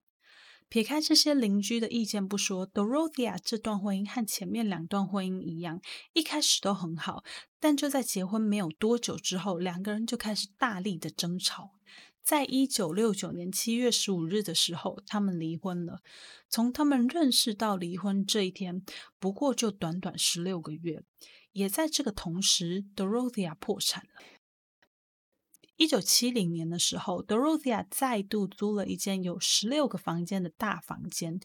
[0.68, 5.80] 撇开这些邻居的意见不说，Dorothea 这段婚姻和前面两段婚姻一样，
[6.12, 7.22] 一开始都很好，
[7.60, 11.72] 但就在结婚没有多久之后，两个人就开始大力的争吵。
[12.22, 16.00] 在一九六九年七月十五日的时候，他们离婚了。
[16.48, 18.82] 从他们认识到离婚这一天，
[19.18, 21.02] 不过就短短十六个月。
[21.50, 24.22] 也在这个同时，Dorothea 破产了。
[25.82, 31.40] 一九七零年的时候，Dorothea 再度租了一间有十六个房间的大房间，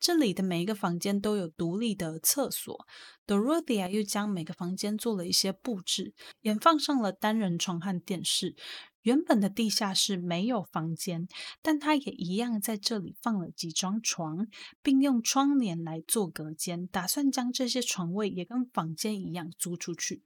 [0.00, 2.86] 这里的每一个房间都有独立的厕所。
[3.26, 8.56] Dorothea 又将每个房间做了一些布置，也放上了单人床和电视。
[9.02, 11.28] 原本的地下室没有房间，
[11.60, 14.46] 但他也一样在这里放了几张床，
[14.82, 20.22] 并用窗帘来做隔间，打算将这些床位也跟房间一样租出去。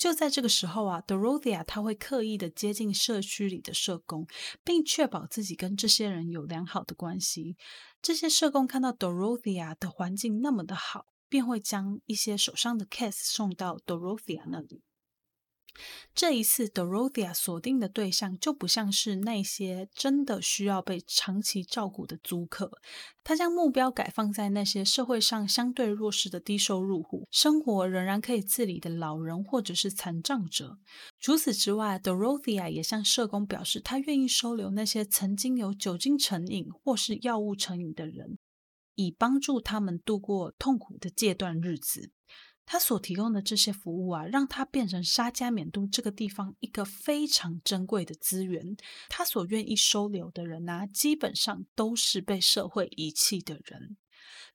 [0.00, 4.26] 就在这个时候啊，Dorothea 他会刻意的接近社区里的社工，
[4.64, 7.58] 并确保自己跟这些人有良好的关系。
[8.00, 14.80] 这些社工看到 Dorothea 的环境那么的好，便会将一些手上的 case 送到 Dorothea 那里。
[16.14, 22.70] 这一次，Dorothea 锁定的对象就不像是那些真的需要被长期照顾的租客，
[23.22, 30.78] 他将目标改放在那些社会上相对弱势的低收入户、生活仍然可以自理的老人或者是残障者。
[31.18, 38.38] 除此之外，Dorothea 也向社工表示，他愿意收留那些曾经有酒精成瘾或是药物成瘾的人，
[38.94, 42.10] 以帮助他们度过痛苦的戒断日子。
[42.72, 48.76] 他所提供的这些服务啊，让他变成沙加缅度这个地方一个非常珍贵的资源。
[49.08, 53.96] 他所愿意收留的人啊，基本上都是被社会遗弃的人。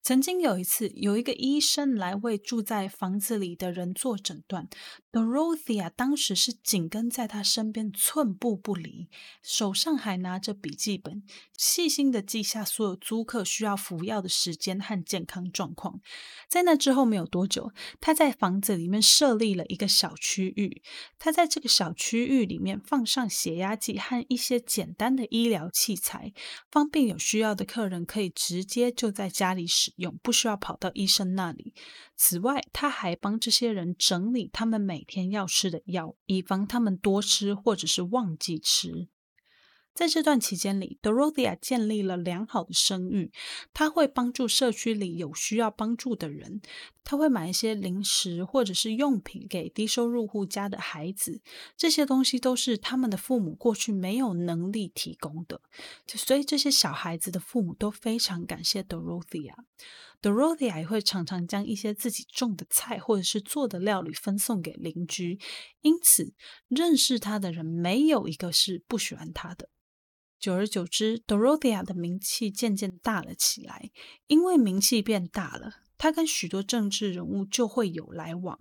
[0.02, 4.70] 曾经有一次，有一个医生来为住在房子里的人做诊断
[5.16, 9.08] ，Dorothea 当时是紧跟在他身边，寸步不离，
[9.42, 11.24] 手上还拿着笔记本，
[11.58, 16.02] 细心的记下所有租客需要服药的时间和健康状况。
[16.50, 20.84] 在那之后没有多久，他在房子里面设立了一个小区域，
[21.18, 26.34] 他在这个小区域里面放上血压计和一些简单的医疗器材，
[26.70, 29.94] 方便有需要的客人可以直接就在家里使。
[29.96, 31.74] 用不需要跑到医生那里。
[32.16, 39.08] 此外，他还帮这些人整理他们每天要吃的药，以防他们多吃或者是忘记吃。
[39.94, 43.32] 在这段期间里，Dorothea 建立了良好的声誉。
[43.74, 46.62] 他会帮助社区里有需要帮助的人，
[47.06, 51.42] 他会买一些零食或者是用品给低收入户家的孩子。
[51.78, 55.62] 这些东西都是他们的父母过去没有能力提供的，
[56.08, 59.54] 所以这些小孩子的父母都非常感谢 Dorothea。
[60.26, 65.40] Dorothea 也会常常将一些自己种的菜或者是做的料理分送给邻居，
[65.82, 66.34] 因此
[66.68, 69.70] 认识他的人没有一个是不喜欢他的。
[70.40, 73.92] 久而久之，Dorothea 的名气渐渐大了起来。
[74.26, 78.60] 因为名气变大了，他跟许多政治人物就会有来往。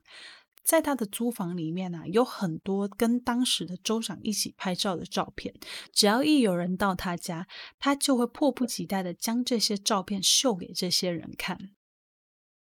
[0.64, 5.54] 在他的租房里面呢，有很多跟当时的州长一起拍照的照片。
[5.92, 7.46] 只要一有人到他家，
[7.78, 11.72] 他就会迫不及待的将这些照片秀给这些人看。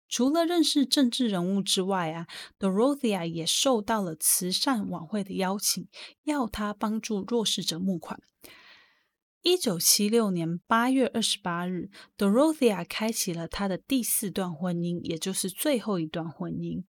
[0.09, 2.26] 除了认识政治人物之外啊
[2.59, 5.88] ，Dorothea 也受到了慈善晚会的邀请，
[6.24, 8.20] 要他帮助弱势者募款。
[9.43, 16.84] 一九七六年八月二十八日，Dorothea 开启了他的第四段婚姻，也就是最后一段婚姻。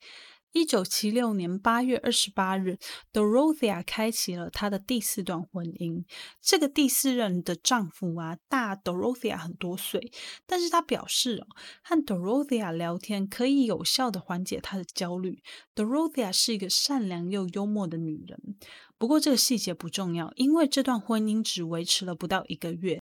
[0.53, 2.77] 一九七六年八月二十八日
[3.13, 6.03] ，Dorothea 开启了她的第四段婚姻。
[6.41, 10.11] 这个第四任的丈夫啊，大 Dorothea 很多岁，
[10.45, 11.47] 但是他表示哦，
[11.81, 15.41] 和 Dorothea 聊天可以有效的缓解她的焦虑。
[15.73, 18.57] Dorothea 是一个善良又幽默的女人。
[18.97, 23.00] 不过这个细节不重要，因为这段婚姻只维持了不到一个月。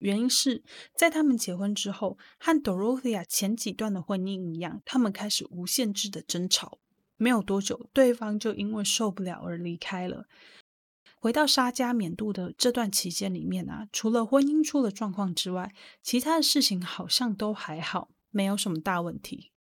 [0.00, 0.62] 原因是
[0.94, 6.78] 在他们结婚之后，和 Dorothea 前几段的婚姻一样，他们开始无限制的争吵。
[7.16, 10.26] 没有多久，对方就因为受不了而离开了。
[11.18, 19.52] 回到沙加缅度的这段期间里面啊，除了婚姻出了状况之外，其他的事情好像都还好，没有什么大问题。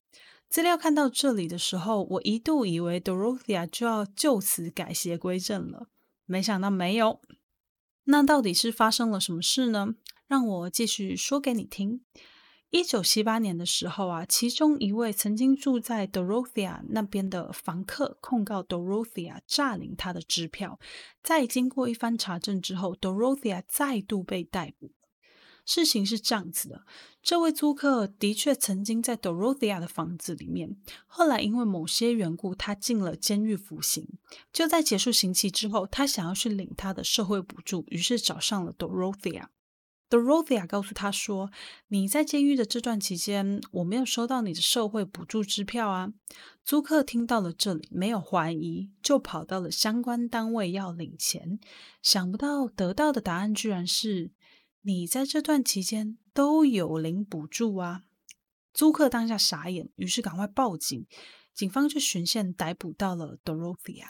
[0.48, 5.88] 资料看到这里的时候，我一度以为 Dorothea 就要就此改邪归正了，
[6.26, 7.20] 没想到没有。
[8.04, 9.96] 那到底是发生了什么事呢？
[10.28, 12.02] 让我继续说给你听。
[12.70, 20.78] 一九七八年的时候啊，其中一位曾经住在 Dorothea 那边的房客控告 Dorothea 诈领他的支票。
[21.22, 24.92] 在经过一番查证之后，Dorothea 再度被逮捕。
[25.64, 26.84] 事情是这样子的：
[27.22, 30.76] 这位租客的确曾经在 Dorothea 的房子里面，
[31.06, 34.06] 后来因为某些缘故，他进了监狱服刑。
[34.52, 39.46] 就在结束刑期之后，他想要去领他的社会补助，于是找上了 Dorothea。
[40.10, 41.50] Dorothea 告诉他说
[41.88, 46.12] ：“你在监狱的这段期间，我没有收到你的社会补助支票啊。”
[46.64, 51.60] 租客听到了这里，没有怀疑，就跑到了相关单位要领钱。
[52.02, 54.32] 想不到得到的答案居然是
[54.82, 58.02] ：“你在这段期间都有领补助啊！”
[58.72, 61.06] 租客当下傻眼，于是赶快报警。
[61.54, 64.04] 警方就循线逮捕到了 Dorothea。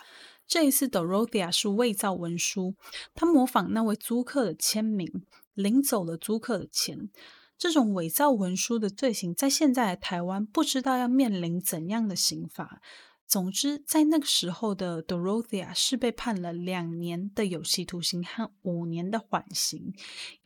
[0.46, 2.76] 这一次，Dorothea 是伪造文书，
[3.14, 5.24] 他模仿那位租客的签名。
[5.58, 7.10] 领走了租客的钱，
[7.58, 12.80] 这种伪造文书的罪行，在现在的台湾不知道要面临怎样的刑罚。
[13.26, 19.92] 总之，在那个时候的 Dorothea 是被判了两年的有期徒刑和五年的缓刑。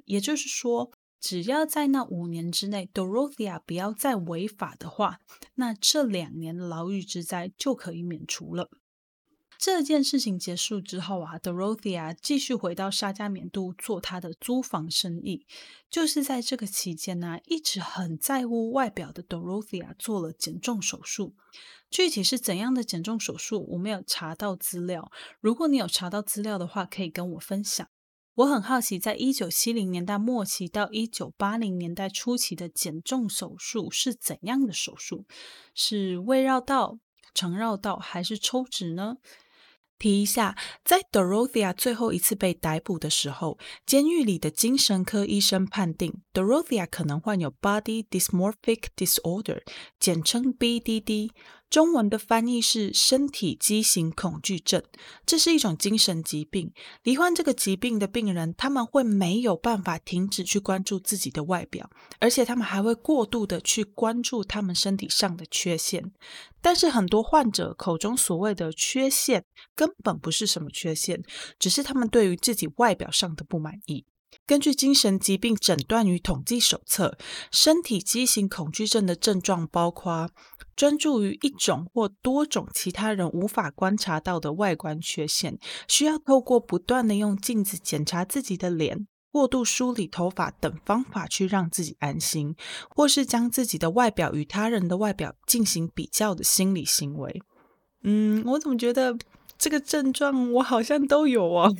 [0.06, 0.90] 也就是说，
[1.20, 5.20] 只要在那五年之内，Dorothea 不要再违法的话，
[5.56, 8.70] 那这两年牢狱之灾就可以免除了。
[9.64, 15.46] 这件事情结束之后啊，Dorothea 继续回到沙加缅度做他的租房生意。
[15.88, 21.36] 就是在这个期间呢，一直很在乎外表的 Dorothea 做了减重手术。
[21.88, 25.12] 具体是怎样的减重手术，我没有查到资料。
[25.40, 27.86] 如果你有查到资料的话，可以跟我分享。
[28.34, 35.24] 我很好奇，在一九七零年代末期到一九八零年代初期的减重手术是怎样的手术？
[35.72, 36.98] 是胃绕道、
[37.32, 39.18] 肠绕道还是抽脂呢？
[40.02, 49.62] 提一下，在 Dorothea 最后一次被逮捕的时候，监狱里的精神科医生判定 Dorothea 可能患有 Body Dysmorphic Disorder，
[49.98, 51.30] 简称 BDD。
[51.68, 54.82] 中文的翻译是身体畸形恐惧症，
[55.24, 56.70] 这是一种精神疾病。
[57.02, 66.12] 罹患这个疾病的病人，他们会没有办法停止去关注自己的外表，而且他们还会过度的去关注他们身体上的缺陷。
[66.60, 71.22] 但是很多患者口中所谓的缺陷，根本不是什么缺陷，
[71.58, 74.04] 只是他们对于自己外表上的不满意。
[74.52, 77.16] 根据精神疾病诊断与统计手册，
[77.50, 80.28] 身体畸形恐惧症的症状包括
[80.76, 92.54] 专注于一种或多种其他人无法观察到的外观缺陷，需要透过不断的用镜子检查自己的脸、过度梳理头发等方法去让自己安心，
[92.90, 97.40] 或是将自己的外表与他人的外表进行比较的心理行为。
[98.02, 99.16] 嗯，我怎么觉得
[99.56, 101.74] 这个症状我好像都有哦？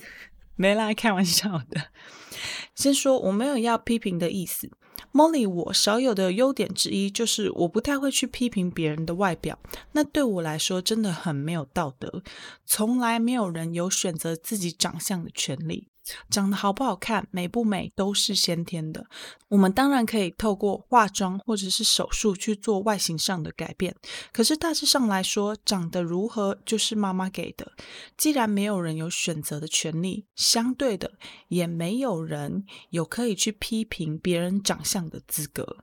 [0.63, 1.89] 没啦，开玩笑的。
[2.77, 4.71] 先说我没有要批评的意思
[5.13, 9.59] ，Molly，我少有的优点之一就是我不太会去批评别人的外表，
[9.91, 12.23] 那对我来说真的很没有道德。
[12.65, 15.89] 从来没有人有选择自己长相的权利。
[16.29, 19.07] 长得好不好看、美不美都是先天的。
[19.49, 23.95] 我们当然可以透过化妆或者是手术去做外形上的改变。
[24.33, 27.73] 可是大致上来说，长得如何就是妈妈给的。
[28.17, 31.13] 既然没有人有选择的权利，相对的
[31.49, 35.79] 也没有人有可以去批评别人长相的资格。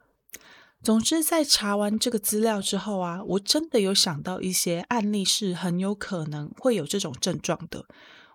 [0.82, 7.86] 总之，在查完这个资料之后啊，我真的有想到一些案例是很有可能会有这种症状的。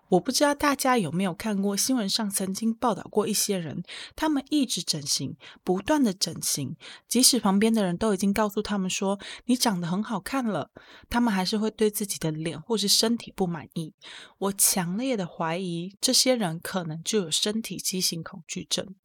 [0.09, 3.83] 我不知道大家有没有看过新闻上曾经报道过一些人，
[4.15, 6.75] 他们一直整形，不断的整形，
[7.07, 10.69] 即使旁边的人都已经告诉他们说你长得很好看了，
[11.09, 13.93] 他们还是会对自己的脸或是身体不满意。
[14.37, 18.95] 我强烈的怀疑，这些人可能就有身体畸形恐惧症。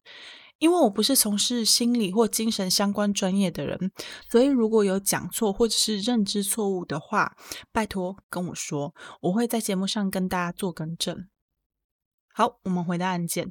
[0.61, 3.91] 因为我不是从事心理或精神相关专业的人，
[4.29, 7.35] 所以如果有讲错或者是认知错误的话，
[7.71, 11.27] 拜托跟我说，我会在节目上跟大家做更正。
[12.31, 13.49] 好，我们回到案件，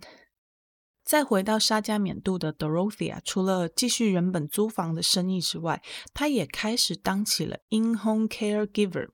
[1.05, 5.83] 再回到沙加缅度的 Dorothea，除了继续原本租房的生意之外，
[6.15, 9.09] 他也开始当起了 in-home caregiver，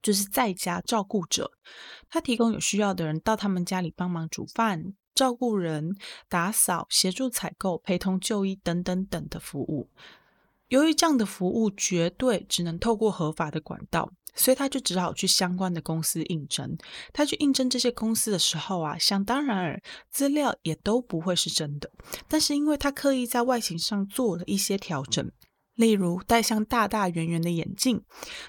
[0.00, 1.52] 就是在家照顾者。
[2.08, 4.94] 他提供有需要的人到他们家里帮忙煮饭。
[5.16, 5.96] 照顾人、
[6.28, 9.88] 打扫、协助采购、陪同就医等等等的服务。
[10.68, 16.76] 由于这样的服务绝对只能透过合法的管道，所以他就只好去相关的公司应征。
[17.12, 21.90] 他去应征这些公司的时候啊，想当然尔，资料也都不会是真的。
[22.28, 25.30] 但是因为他刻意在外形上做了一些调整，
[25.76, 28.02] 例如戴上大大圆圆的眼镜，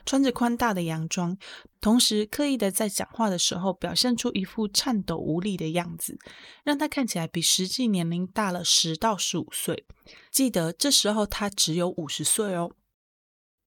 [0.05, 1.37] 穿着宽大的洋装，
[1.79, 6.17] 同时刻意的在讲话的时候表现出一副颤抖无力的样子，
[6.63, 9.85] 让他看起来比实际年龄大了十到十五岁。
[10.31, 12.71] 记得这时候他只有五十岁哦。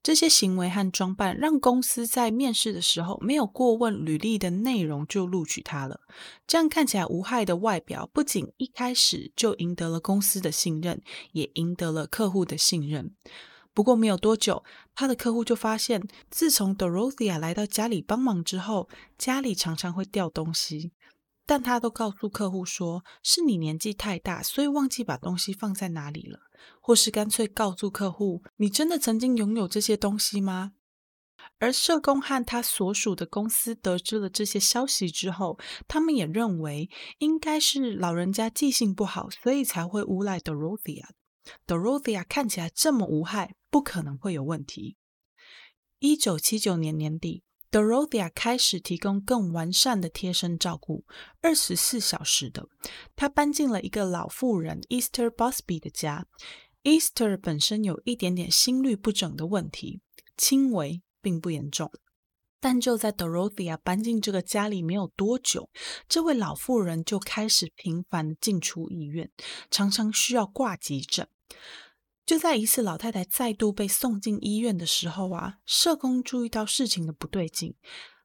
[0.03, 6.01] 这些行为和装扮让公司在面试的时候没有过问履历的内容就录取他了。
[6.47, 13.15] 这样看起来无害的外表，不仅一开始就赢得了公司的信任，也赢得了客户的信任。
[13.73, 20.93] 不过没有多久，他的客户就发现，自从 Dorothea 来到家里帮忙之后，家里常常会掉东西。
[21.47, 26.39] 但他都告诉客户说，是你年纪太大，所以忘记把东西放在哪里了，
[26.81, 30.73] 或是干脆告诉客户，你真的曾经拥有这些东西吗？
[31.59, 35.59] 而社工和他所属的公司得知了这些消息之后，
[35.89, 41.07] 他们也认为应该是老人家记性不好，所以才会诬赖 Dorothea。
[41.67, 44.97] Dorothea 看起来这么无害，不可能会有问题。
[45.99, 47.43] 一九七九年年底。
[47.71, 51.05] Dorothea 开始提供更完善的贴身照顾，
[51.41, 52.67] 二十四小时的。
[53.15, 56.27] 她搬进了一个老妇人 Easter Busby 的家。
[56.83, 60.01] Easter 本身有一点点心律不整的问题，
[60.37, 61.93] 轻微，并不严重。
[62.59, 65.71] 但就在 Dorothea 搬进这个家里没有多久，
[66.09, 69.31] 这位老妇人就开始频繁进出医院，
[69.71, 71.29] 常常需要挂急诊。
[72.31, 77.75] 就在一次老太太再度被送进医院的时候啊，社工注意到事情的不对劲，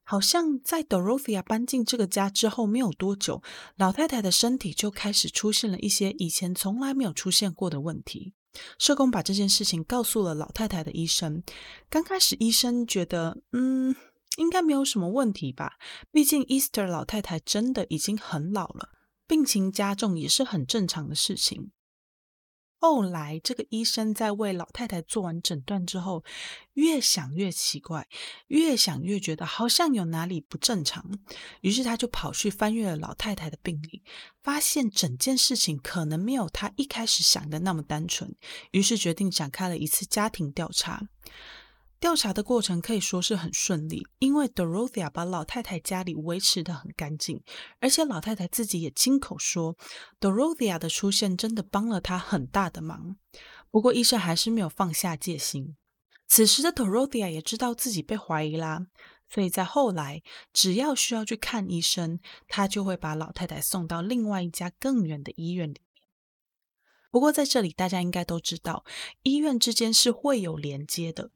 [0.03, 3.41] 好像在 Dorothea 搬进这个家之后没有多久，
[3.77, 8.35] 老太太的身体就开始出现了一些以前从来没有出现过的问题。
[8.77, 11.41] 社工把这件事情告诉了老太太的医生。
[11.89, 13.95] 刚开始医生觉得，嗯，
[14.37, 15.79] 应该没有什么问题吧，
[16.11, 18.89] 毕竟 Easter 老太太真的已经很老了，
[19.25, 21.71] 病情加重也是很正常的事情。
[22.79, 26.23] 后来，这个医生在为老太太做完诊断之后，
[26.73, 28.07] 越想越奇怪，
[28.47, 31.03] 越想越觉得好像有哪里不正常。
[31.61, 34.03] 于是他就跑去翻阅了老太太的病历，
[34.43, 38.35] 发现整件事情可能没有他一开始想的那么单纯。
[38.71, 41.07] 于是决定展开了一次家庭调查。
[41.99, 47.41] 调查的过程可以说是很顺利，因为 Dorothea 把老太太家里维持得很干净，
[47.79, 49.75] 而且老太太自己也亲口说
[50.19, 53.17] ，Dorothea 的出现真的帮了她很大的忙。
[53.71, 55.75] 不过医生还是没有放下戒心。
[56.27, 58.87] 此时的 Dorothea 也知道自己被怀疑啦，
[59.29, 60.21] 所以在后来
[60.53, 65.81] 只要需要去看医生，他就会把老太太送到另外一家更远的医院里面。
[67.11, 68.83] 不过在这里大家应该都知道，
[69.23, 71.31] 医院之间是会有连接的。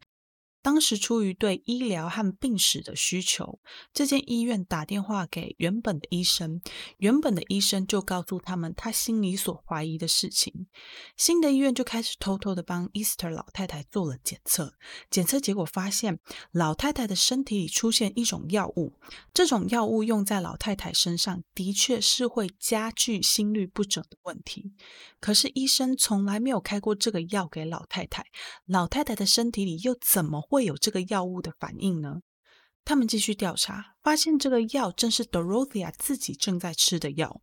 [0.62, 3.60] 当时出于对医疗和病史的需求，
[3.94, 6.62] 这间医院打电话给原本的医生，
[6.98, 10.68] 原本的医生就告诉他们他心里所怀疑的事情。
[11.16, 14.74] 新的医院就开始偷偷的帮 Easter 老太太做了检测，
[15.10, 16.20] 检测结果发现
[16.52, 19.00] 老太太的身体里出现一种药物，
[19.34, 24.74] 这种药物用在老太太身上的确是会加剧心律不整的问题。
[25.22, 28.26] 可是医生从来没有开过这个药给老太太，
[28.66, 30.49] 老太太的身体里又怎么？
[30.50, 32.22] 会有这个药物的反应呢？
[32.84, 37.42] 他们继续调查，发现这个药正是 Dorothea 自己正在吃的药。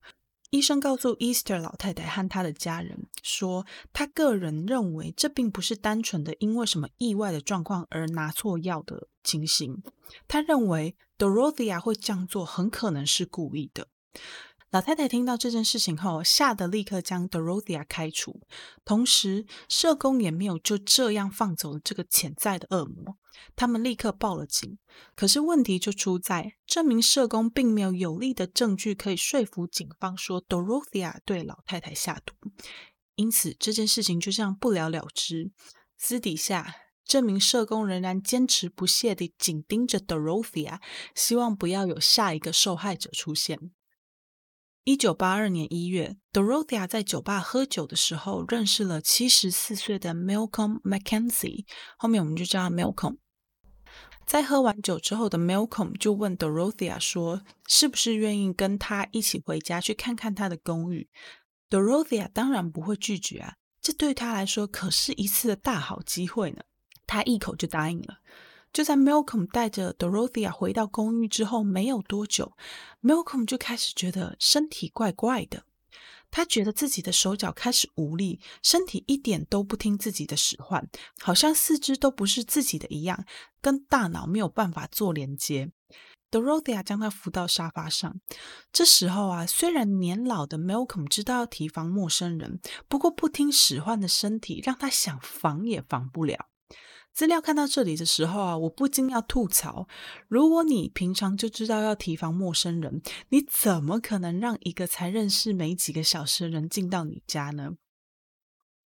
[0.51, 9.83] 医生告诉 Easter 老太太和她的家人说，他个人认为这并不是单纯的因为什么意外的状况而拿错药的情形。
[10.27, 13.89] 他认为 Dorothea 会这样做，很可能是故意的。
[14.71, 18.41] 老太太听到这件事情后，吓得立刻将 Dorothea 开除。
[18.85, 23.17] 同时，社工也没有就这样放走了这个潜在的恶魔。
[23.55, 24.79] 他们立刻报了警。
[25.15, 32.35] 可是问题就出在，这名社工并没有有力的证据可以说服警方说 Dorothea 对老太太下毒。
[33.15, 35.53] 因此，这件事情就这样不了了之。
[35.97, 40.81] 私底下，这名社工仍然坚持不懈地紧盯着 Dorothea，
[41.15, 43.71] 希望不要有下一个受害者出现。
[44.87, 51.65] 一九八二年一月，Dorothea 在酒吧喝酒的时候，认识了七十四岁的 Malcolm Mackenzie，
[51.99, 53.17] 后面我们就叫他 Malcolm。
[54.25, 61.11] 在喝完酒之后的 Malcolm 就问 Dorothea 说：“是不是愿意跟他一起回家去看看他的公寓
[61.69, 66.63] ？”Dorothea 当然不会拒绝啊，这对他来说可是一次的大好机会呢。
[67.09, 68.19] 他一口就答应了。
[68.77, 72.53] 就在 Malcolm 带着 Dorothea 回到公寓之后没有多久
[73.01, 75.63] ，Malcolm 就开始觉得身体怪怪的。
[76.31, 80.87] 他觉得自己的手脚开始无力，身体一点都不听自己的使唤，
[81.23, 83.25] 好像四肢都不是自己的一样，
[83.63, 85.71] 跟大脑没有办法做连接。
[86.31, 88.21] Dorothea 将他扶到沙发上。
[88.71, 96.51] 这时候啊，虽然年老的 Malcolm 知道要提防陌生人，不过不听使唤的身体让他想防也防不了。
[97.17, 99.89] 资料看到这里的时候啊，我不禁要吐槽：
[100.29, 103.01] 如果你平常就知道要提防陌生人，
[103.31, 107.77] 你怎么可能让一个才认识没几个小时的人进到你家呢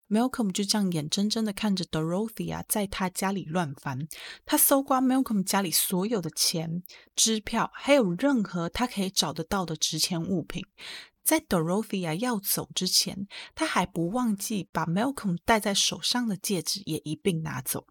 [0.09, 4.09] ？Malcolm 就这样眼睁睁的看着 Dorothea 在他家里乱翻，
[4.45, 6.83] 他搜刮 Malcolm 家里所有的钱、
[7.15, 10.65] 支票，还有任何他可以找得到的值钱物品。
[11.23, 17.87] 在 Dorothea 要走之前，他还不忘记把 Malcolm 戴在手上的戒指也一并拿走。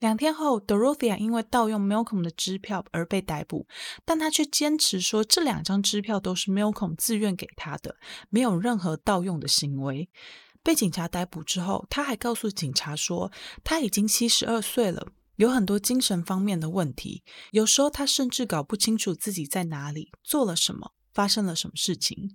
[0.00, 3.66] 两天后，Dorothea 因为盗用 Malcolm 的支票而被逮捕，
[4.04, 7.96] 但他却坚持说这两张支票都是 Malcolm 自愿给他的，
[8.28, 10.10] 没有任何盗用的行为。
[10.62, 13.30] 被警察逮捕之后，他还告诉警察说
[13.62, 17.22] 他已经七十二岁了，有很多精神方面的问题，
[17.52, 22.30] 有时候他甚至搞不清楚自己在哪里，做了什么，发生了什么事情。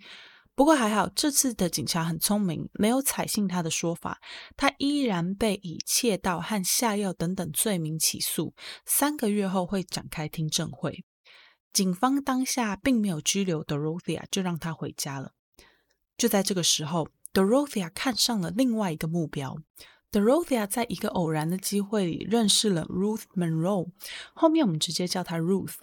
[0.60, 4.20] 不过还好，这次的警察很聪明，没有采信他的说法。
[4.58, 8.54] 他依然被以窃盗和下药等等罪名起诉。
[8.86, 11.06] 三个月后会展开听证会。
[11.72, 15.32] 警方当下并没有拘留 Dorothea，就让他回家了。
[16.18, 19.56] 就在这个时候，Dorothea 看上了另外一个目标。
[20.12, 23.92] Dorothea 在一个偶然的机会里认识了 Ruth Monroe，
[24.34, 25.76] 后面我们直接叫她 Ruth。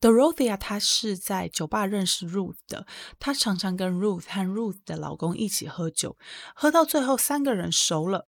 [0.00, 2.86] Dorothea，她是在酒吧认识 Ruth 的。
[3.18, 6.16] 她常常跟 Ruth 和 Ruth 的老公一起喝酒，
[6.54, 8.28] 喝到最后三个人熟了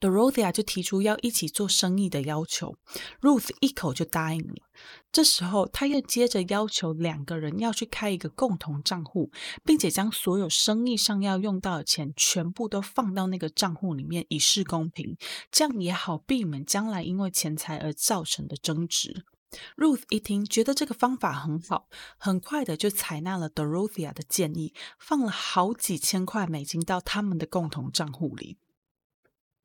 [0.00, 2.76] ，Dorothea 就提出要一起做生意的要求
[3.20, 4.54] ，Ruth 一口就答应了。
[5.12, 9.30] 这时候，他又接着要求两个人要去开一个共同账户，
[9.64, 15.16] 并且将所有生意上要用到的钱全部都放到那个账户里面，以示公平，
[15.50, 19.24] 这样也好避免将来因为钱财而造成的争执。
[19.76, 28.58] Ruth 一听，觉得这个方法很好，很快的就采纳了 Dorothea 的建议，放了好几千块美金到他们的共同账户里。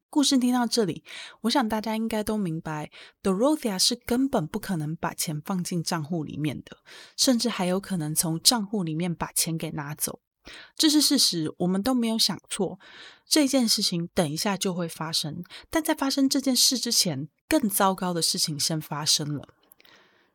[0.09, 1.03] 故事听到这里，
[1.41, 2.89] 我想大家应该都明白
[3.21, 6.77] ，Dorothea 是根本不可能把钱放进账户里面的，
[7.17, 10.21] 甚至还有可能从账户里面把钱给拿走。
[10.75, 12.79] 这是事实，我们都没有想错。
[13.27, 19.49] 这件事情等一下就会发生，但在发生这件事之前，更糟糕的事情先发生了。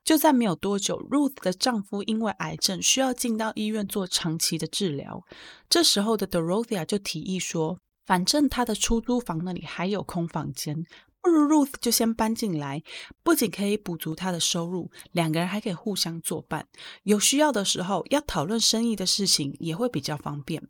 [0.03, 5.25] 就在没有多久，Ruth 的丈夫因为癌症需要进到医院做长期的治疗。
[5.69, 10.85] 这时候的 Dorothea 就提议说：“反正他的出租房那里还有空房间，
[11.21, 12.83] 不如 Ruth 就先搬进来，
[13.23, 16.67] 不仅可以补足他的收入，两个人还可以互相作伴。
[17.05, 20.67] 有需要的时候要讨论生意的事情也会比较方便。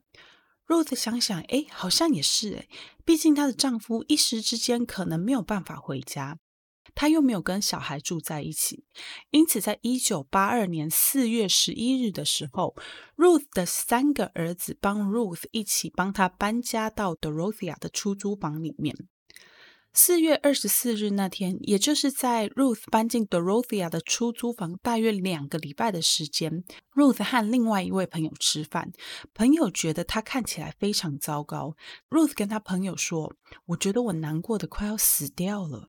[0.67, 2.69] ”Ruth 想想，哎，好像也是哎，
[3.05, 6.39] 毕竟她的丈夫一时之间可能没有办法回家。
[6.95, 8.85] 他又没有跟小孩住在一起，
[9.31, 12.75] 因此，在一九八二年四月十一日的时候
[13.17, 18.97] ，Ruth 的三个儿子帮 Ruth 一起帮他搬家到 Dorothea 的出租房里面。
[19.93, 26.63] 四月二十四日那天，也就是在 Ruth 搬进 Dorothea 的出租房大约两个礼拜的时间
[26.95, 28.93] ，Ruth 和另外一位朋友吃饭，
[29.35, 31.75] 朋友觉得他看起来非常糟糕。
[32.09, 33.35] Ruth 跟他朋友说
[33.67, 35.89] ：“我觉得我难过的快要死掉了。”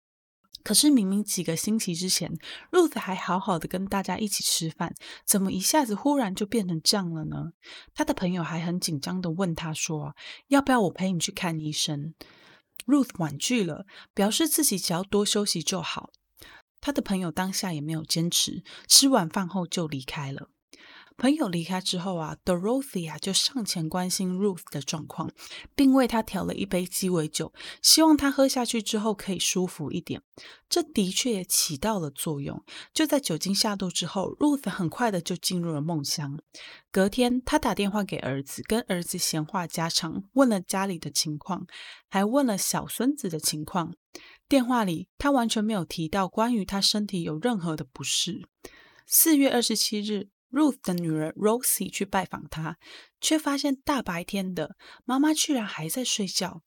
[0.63, 2.31] 可是明明几个星期之前
[2.71, 4.93] ，Ruth 还好好的跟大家一起吃饭，
[5.25, 7.53] 怎么一下子忽然就变成这样了呢？
[7.93, 10.15] 他的朋友还很紧张的问他说
[10.49, 12.13] ：“要不要我陪你去看医生
[12.85, 16.11] ？”Ruth 婉拒了，表示自己只要多休息就好。
[16.79, 20.50] 他的朋友当下也没有坚持，吃完饭后就离开了。
[21.21, 25.29] 朋友离开之后啊，Dorothea 就上前关心 Ruth 的状况，
[25.75, 30.23] 并为他调了一杯鸡尾酒，希望他喝下去之后可以舒服一点。
[30.67, 32.63] 这的确也起到了作用。
[32.91, 36.39] 就在酒精下肚之后，Ruth 很快的就进入了梦乡。
[36.91, 41.67] 隔天，他打电话给儿子，跟儿子闲话家常，问了家里的情况，
[42.09, 43.93] 还问了小孙子的情况。
[44.49, 48.47] 电话里，他完全没有提到关于他身体有任何的不适。
[49.05, 50.29] 四月二十七日。
[50.51, 52.77] Ruth 的女儿 Rosie 去拜访他，
[53.19, 54.75] 却发现大白天的
[55.05, 56.61] 妈妈居然还在睡觉，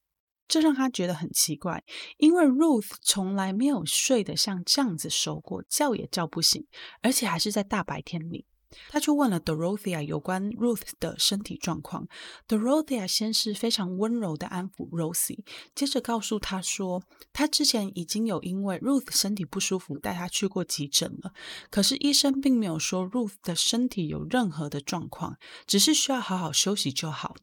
[0.49, 1.85] 这让他觉得很奇怪，
[2.17, 6.67] 因为 Ruth 从来没有睡得像这样子熟过，叫也叫不醒，
[7.03, 8.47] 而且还是在大白天里。
[8.89, 12.09] 他就问了 Dorothea 有关 Ruth 的身体状况。
[12.49, 15.41] Dorothea 先是非常温柔的安抚 Rosie，
[15.75, 17.03] 接着告诉他说，
[17.33, 21.33] 他之前已经有因为 Ruth 身体不舒服带他去过急诊了，
[21.71, 27.37] 可是医生并没有说 Ruth 的身体有任何的状况，只是需要好好休息就好。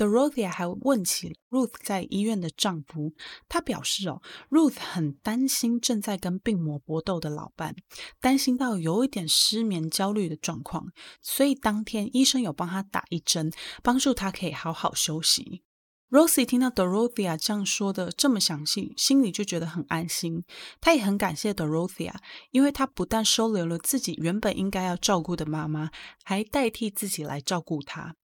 [0.00, 3.12] Dorothea 还问起 Ruth 在医院的丈夫，
[3.50, 7.76] 她表示哦，Ruth 很担心正在跟病魔搏斗的老伴，
[8.18, 10.86] 担心到有一点失眠、焦虑的状况，
[11.20, 15.64] 所以当天医生有帮他打一针，帮助他可以好好休息。
[16.08, 20.44] Rosie 听到 Dorothea 这样说的这么详细，心里就觉得很安心。
[20.80, 22.14] 他也很感谢 Dorothea，
[22.52, 25.90] 因为他不但收留了自己原本应该要照顾的妈妈，
[26.24, 28.16] 还代替自己来照顾她。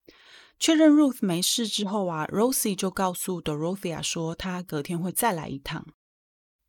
[0.58, 5.86] 确认 Ruth 没事之后啊，Rosie 就告诉 Dorothea 说，他隔天会再来一趟。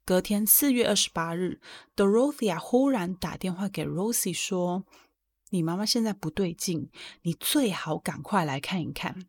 [0.05, 1.59] 隔天四月二十八日
[1.95, 4.85] ，Dorothea 忽然打电话给 Rosie 说
[5.51, 6.89] ：“你妈妈现在不对劲，
[7.23, 9.27] 你最好赶快来看一看。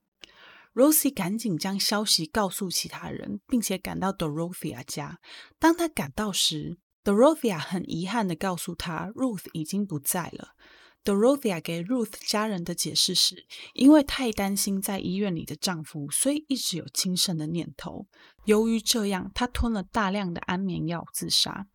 [0.75, 5.19] ”Rosie 赶紧将消息告诉其他人，并且赶到 Dorothea 家。
[5.59, 10.51] 当他赶到时，Dorothea 很遗憾的告诉他，Ruth 已经不在了。
[11.05, 18.07] Dorothea 给 Ruth 家人的解释是，因为太担心在医院里的丈夫，所以一直有轻生的念头。
[18.45, 21.67] 由于这样，她吞了大量的安眠药自杀。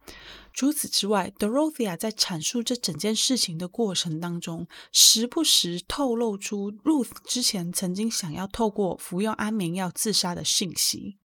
[0.54, 11.18] 除此之外，Dorothea 在阐述这整件事情的过程当中，时不时透露出 Ruth 之前曾经想要透过服用安眠药自杀的讯息。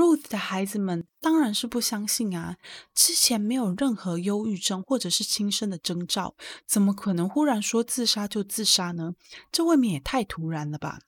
[0.00, 2.56] Ruth 的孩子们当然是不相信啊！
[2.94, 6.34] 之前没有任何忧郁症或者是轻生的征兆，
[6.64, 9.12] 怎么可能忽然说自杀就自杀呢？
[9.52, 11.00] 这未免也太突然了吧！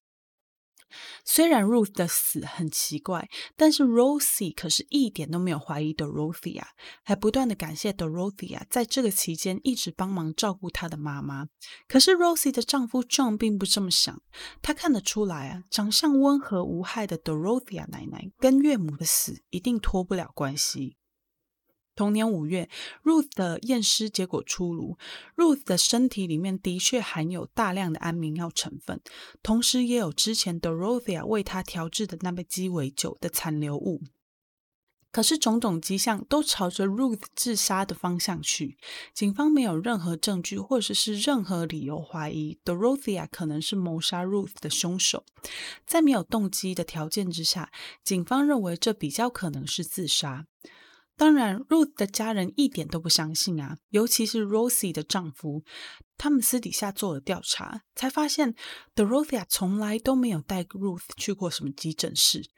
[1.24, 6.62] 虽然 Ruth 的死很奇怪，但是 Rosie 可是一点都没有怀疑 Dorothea，
[7.02, 11.48] 还不断的感谢 Dorothea 在这个期间一直帮忙照顾她的妈妈。
[11.88, 14.22] 可是 Rosie 的丈夫 John 并不这么想，
[14.60, 20.96] 他看得出来啊，长相温和无害的 Dorothea 奶奶跟岳母的死一定脱不了关系。
[21.94, 22.68] 同年五月
[23.04, 24.96] ，Ruth 的验尸结果出炉
[25.36, 29.00] ，Ruth 的身体里面的确含有大量的安眠药成分，
[29.42, 34.00] 同时也有之前 Dorothea 为她调制的那杯鸡尾酒的残留物。
[35.10, 38.78] 可是种种迹象都朝着 Ruth 自杀的方向去，
[39.12, 45.26] 警方没有任何证据或者是任何理由怀疑 Dorothea 可能是谋杀 Ruth 的凶手。
[45.86, 47.70] 在没有动机的条件之下，
[48.02, 50.46] 警方认为这比较可能是自杀。
[51.16, 55.62] 当然，Ruth 的家人一点都不相信啊，尤其是 Rosie 的丈夫。
[56.16, 58.54] 他们私底下做了调查，才发现
[58.94, 62.48] Dorothea 从来都没有带 Ruth 去过什么急诊室。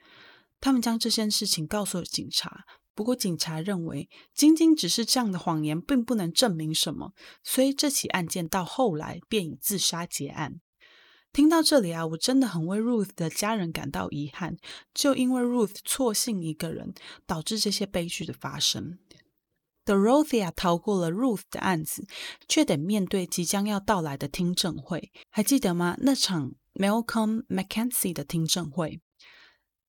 [0.61, 10.61] 他们将这件事情告诉了警察，不过警察认为仅仅只是这样的谎言，并不能证明什么，所以这起案件到后来便以自杀结案。
[11.35, 14.55] 听到这里啊，我真的很为 Ruth 的家人感到遗憾。
[14.93, 16.93] 就因为 Ruth 错信一个人，
[17.27, 18.99] 导致这些悲剧的发生。
[19.83, 22.07] Dorothea 逃过了 Ruth 的案子，
[22.47, 25.11] 却得面对即将要到来的听证会。
[25.29, 25.97] 还记得吗？
[25.99, 29.01] 那场 Malcolm Mackenzie 的听证会。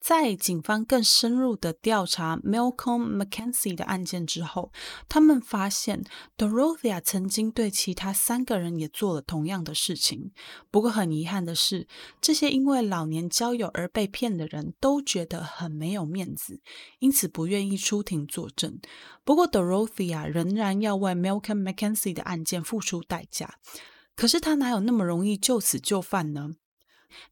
[0.07, 4.71] 在警方更深入的调查 Malcolm Mackenzie 的案件之后，
[5.09, 6.05] 他们发现
[6.39, 10.31] Dorothea 曾经对其他三个人也做了同样的事情。
[10.71, 11.89] 不过很遗憾的是，
[12.21, 16.61] 这些因为老年交友而被骗的人都觉得很没有面子，
[17.01, 18.79] 因此不愿意出庭作证。
[19.25, 23.57] 不过 Dorothea 仍然要为 Malcolm Mackenzie 的案件付出代价。
[24.15, 26.53] 可是他哪有那么容易就此就范呢？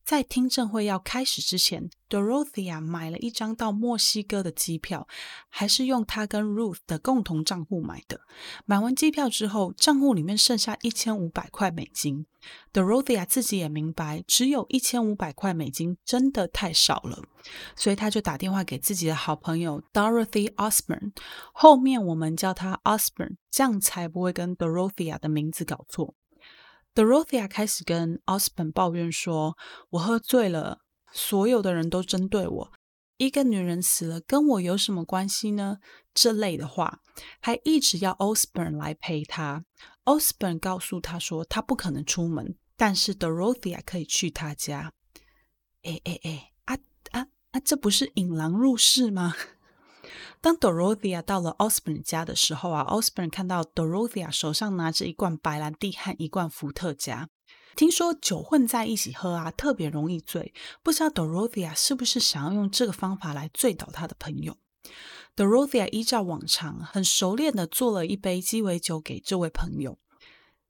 [0.05, 5.07] 在听证会要开始之前，Dorothea 买了一张到墨西哥的机票，
[5.49, 8.21] 还是用她跟 Ruth 的共同账户买的。
[8.65, 12.27] 买完机票之后，账户里面剩下一千五百块美金。
[12.75, 17.23] Dorothea 自己也明白，只有一千五百块美金真的太少了，
[17.75, 21.13] 所以他就打电话给自己的好朋友 Dorothy Osborne，
[21.53, 26.15] 后面我们叫他 Osborne，这样才不会跟 Dorothea 的名字搞错。
[26.95, 29.59] Dorothea 开始跟 Osborne 抱怨说
[29.91, 30.83] ：“我喝醉了，
[31.13, 32.73] 所有的人都针对我。
[33.17, 35.79] 一个女人死了，跟我有什么关系呢？”
[36.15, 37.01] 这类的话，
[37.41, 39.65] 还一直要 Osborne 来陪她。
[40.05, 44.93] Osborne 告诉他说：“他不可能出门，但是 Dorothea 可以去他家。”
[45.83, 46.79] 哎哎哎，啊
[47.11, 47.61] 啊啊！
[47.61, 49.35] 这不是引狼入室吗？
[50.41, 57.29] 当 Dorothea 到了 Osborne 家的时候啊，Osborne 看到 Dorothea 手上拿着一罐白兰地和一罐伏特加，
[57.77, 60.53] 听说酒混在一起喝啊，特别容易醉。
[60.83, 64.57] 不知道 Dorothea 是不是想要用这个方法来醉倒他的朋友
[65.37, 69.99] ？Dorothea 依照往常，很熟练的做了一杯鸡尾酒给这位朋友。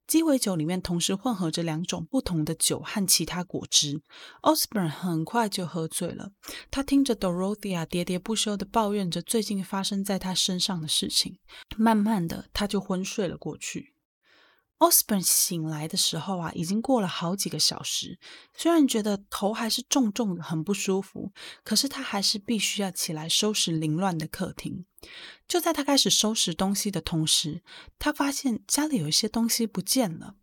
[0.06, 4.02] 鸡尾酒里面同时混合着两种不同的酒和其他果汁。
[4.42, 6.30] ，Osborn 很快就喝醉了。
[6.70, 11.38] 他听着 Dorothea 喋喋不休地抱怨着最近发生在他身上的事情，
[11.76, 13.93] 慢慢的他就昏睡了过去。
[14.78, 18.18] Osborn 醒来的时候啊，已经过了好几个小时。
[18.52, 24.84] 虽然觉得头还是重重的，很不舒服，可是他还是必须要起来收拾凌乱的客厅。
[25.46, 27.62] 就在他开始收拾东西的同时，
[27.98, 30.34] 他发现家里有一些东西不见了，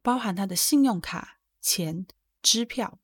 [0.00, 2.06] 包含他的信用卡、钱、
[2.40, 2.99] 支票。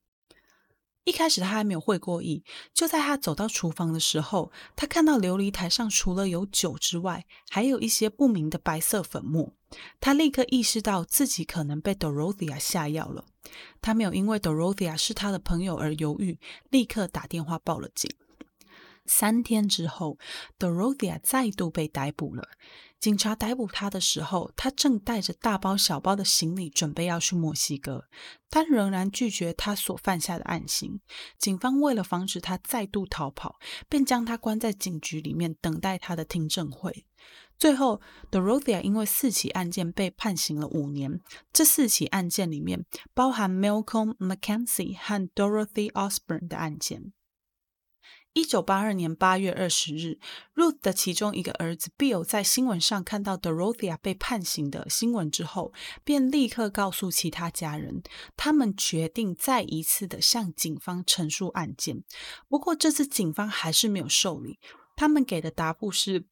[1.06, 2.42] 一开始他还没有会过意，
[2.74, 9.54] 就在他走到厨房的时候，他看到琉璃台上除了有酒之外，还有一些不明的白色粉末。
[10.00, 13.24] 他立刻意识到自己可能被 Dorothea 下药了。
[13.80, 16.40] 他没有因为 Dorothea 是他的朋友而犹豫，
[16.70, 18.10] 立刻打电话报了警。
[19.06, 20.18] 三天之后
[20.58, 22.48] ，Dorothea 再度被逮捕了。
[22.98, 28.06] 警察逮捕他的时候，他正带着大包小包的行李，准备要去墨西哥。
[28.50, 31.00] 他仍然拒绝他所犯下的案情。
[31.38, 33.56] 警方为了防止他再度逃跑，
[33.88, 37.04] 便将他关在警局里面，等待他的听证会。
[37.58, 38.00] 最后
[38.30, 41.20] ，Dorothea 因为四起案件被判刑了五年。
[41.52, 42.84] 这四起案件里面
[43.14, 47.12] 包含 Malcolm Mackenzie 和 Dorothy Osborne 的案件。
[48.36, 50.18] 一九八二年八月二十日
[50.54, 55.72] ，Ruth 的其中一个儿子 Bill 在新闻上看到 Dorothea 被判刑的新闻之后，
[56.04, 58.02] 便立刻告诉其他家人，
[58.36, 62.04] 他们决定再一次的向警方陈述案件。
[62.46, 64.58] 不过这次警方还是没有受理，
[64.94, 66.26] 他们给的答复是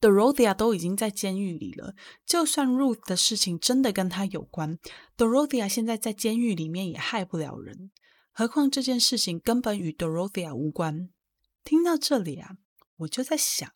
[0.00, 4.78] ：Dorothea 都已经在监狱里了，就算 Ruth 的事情真的跟他有关
[5.18, 7.90] ，Dorothea 现在在监狱里面也害不了人，
[8.32, 11.10] 何况这件事情根本与 Dorothea 无关。
[11.68, 12.56] 听到这里啊，
[12.96, 13.70] 我就在想，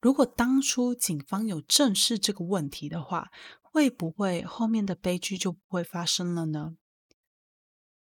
[0.00, 6.76] 如果当初警方有正视这个问题的话，会不会后面的悲剧就不会发生了呢？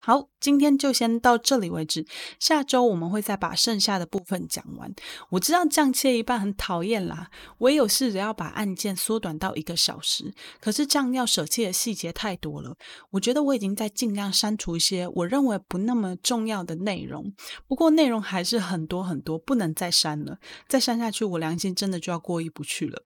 [0.05, 2.05] 好，今天就先到这里为止。
[2.37, 4.93] 下周我们会再把剩下的部分讲完。
[5.29, 12.75] 我知道这样切一半很讨厌啦，我也有试着要把案件缩短到一个小时，可是这样要舍弃的细节太多了。
[13.11, 17.33] 我觉得我已经在尽量删除一些我认为不那么重要的内容，
[17.65, 20.37] 不过内容还是很多很多，不能再删了。
[20.67, 23.03] 再删下去，我良心真的就要过意不去了。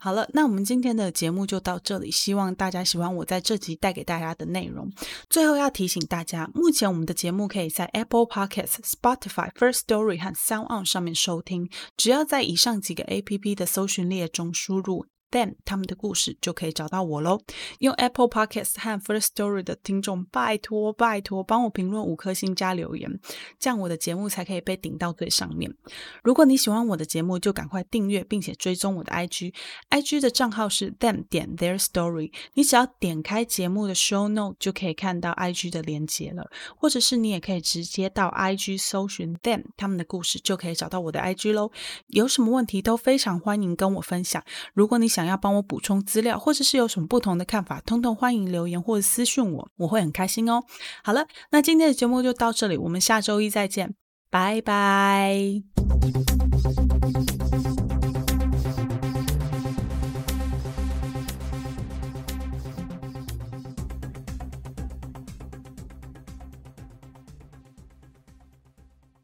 [0.00, 4.88] 好了，那我们今天的节目就到这里，希望大家喜欢我在这集带给大家的内容。
[5.28, 15.06] 最后要提醒大家，目前我们的节目可以在 Apple Podcasts、Spotify、First Story 和 Sound On 上面收听，只要在以上几个 A P P 的搜寻列中输入。
[15.30, 17.40] Them 他们的故事就可以找到我喽。
[17.78, 23.20] 用 Apple Podcast 和 First Story 的听众，拜托拜托，帮我评论五颗星加留言，
[23.58, 25.74] 这样我的节目才可以被顶到最上面。
[26.22, 32.32] 如果你喜欢我的节目，就赶快订阅并且追踪我的 IG，IG 的账号是 them 点 their story。
[32.54, 41.70] 你只要点开节目的 Show Note 就可以看到 IG 的连接了，或者是你也可以直接到 IG 搜寻 them 他们的故事，就可以找到我的 IG 喽。
[42.08, 44.42] 有什么问题都非常欢迎跟我分享。
[44.74, 50.62] 如果你想要帮我补充资料，或者是有什么不同的看法，通通欢迎留言或者私讯我，我会很开心哦。
[51.02, 53.96] 好了，那今天的节目就到这里，我们下周一再见，
[54.30, 55.64] 拜拜。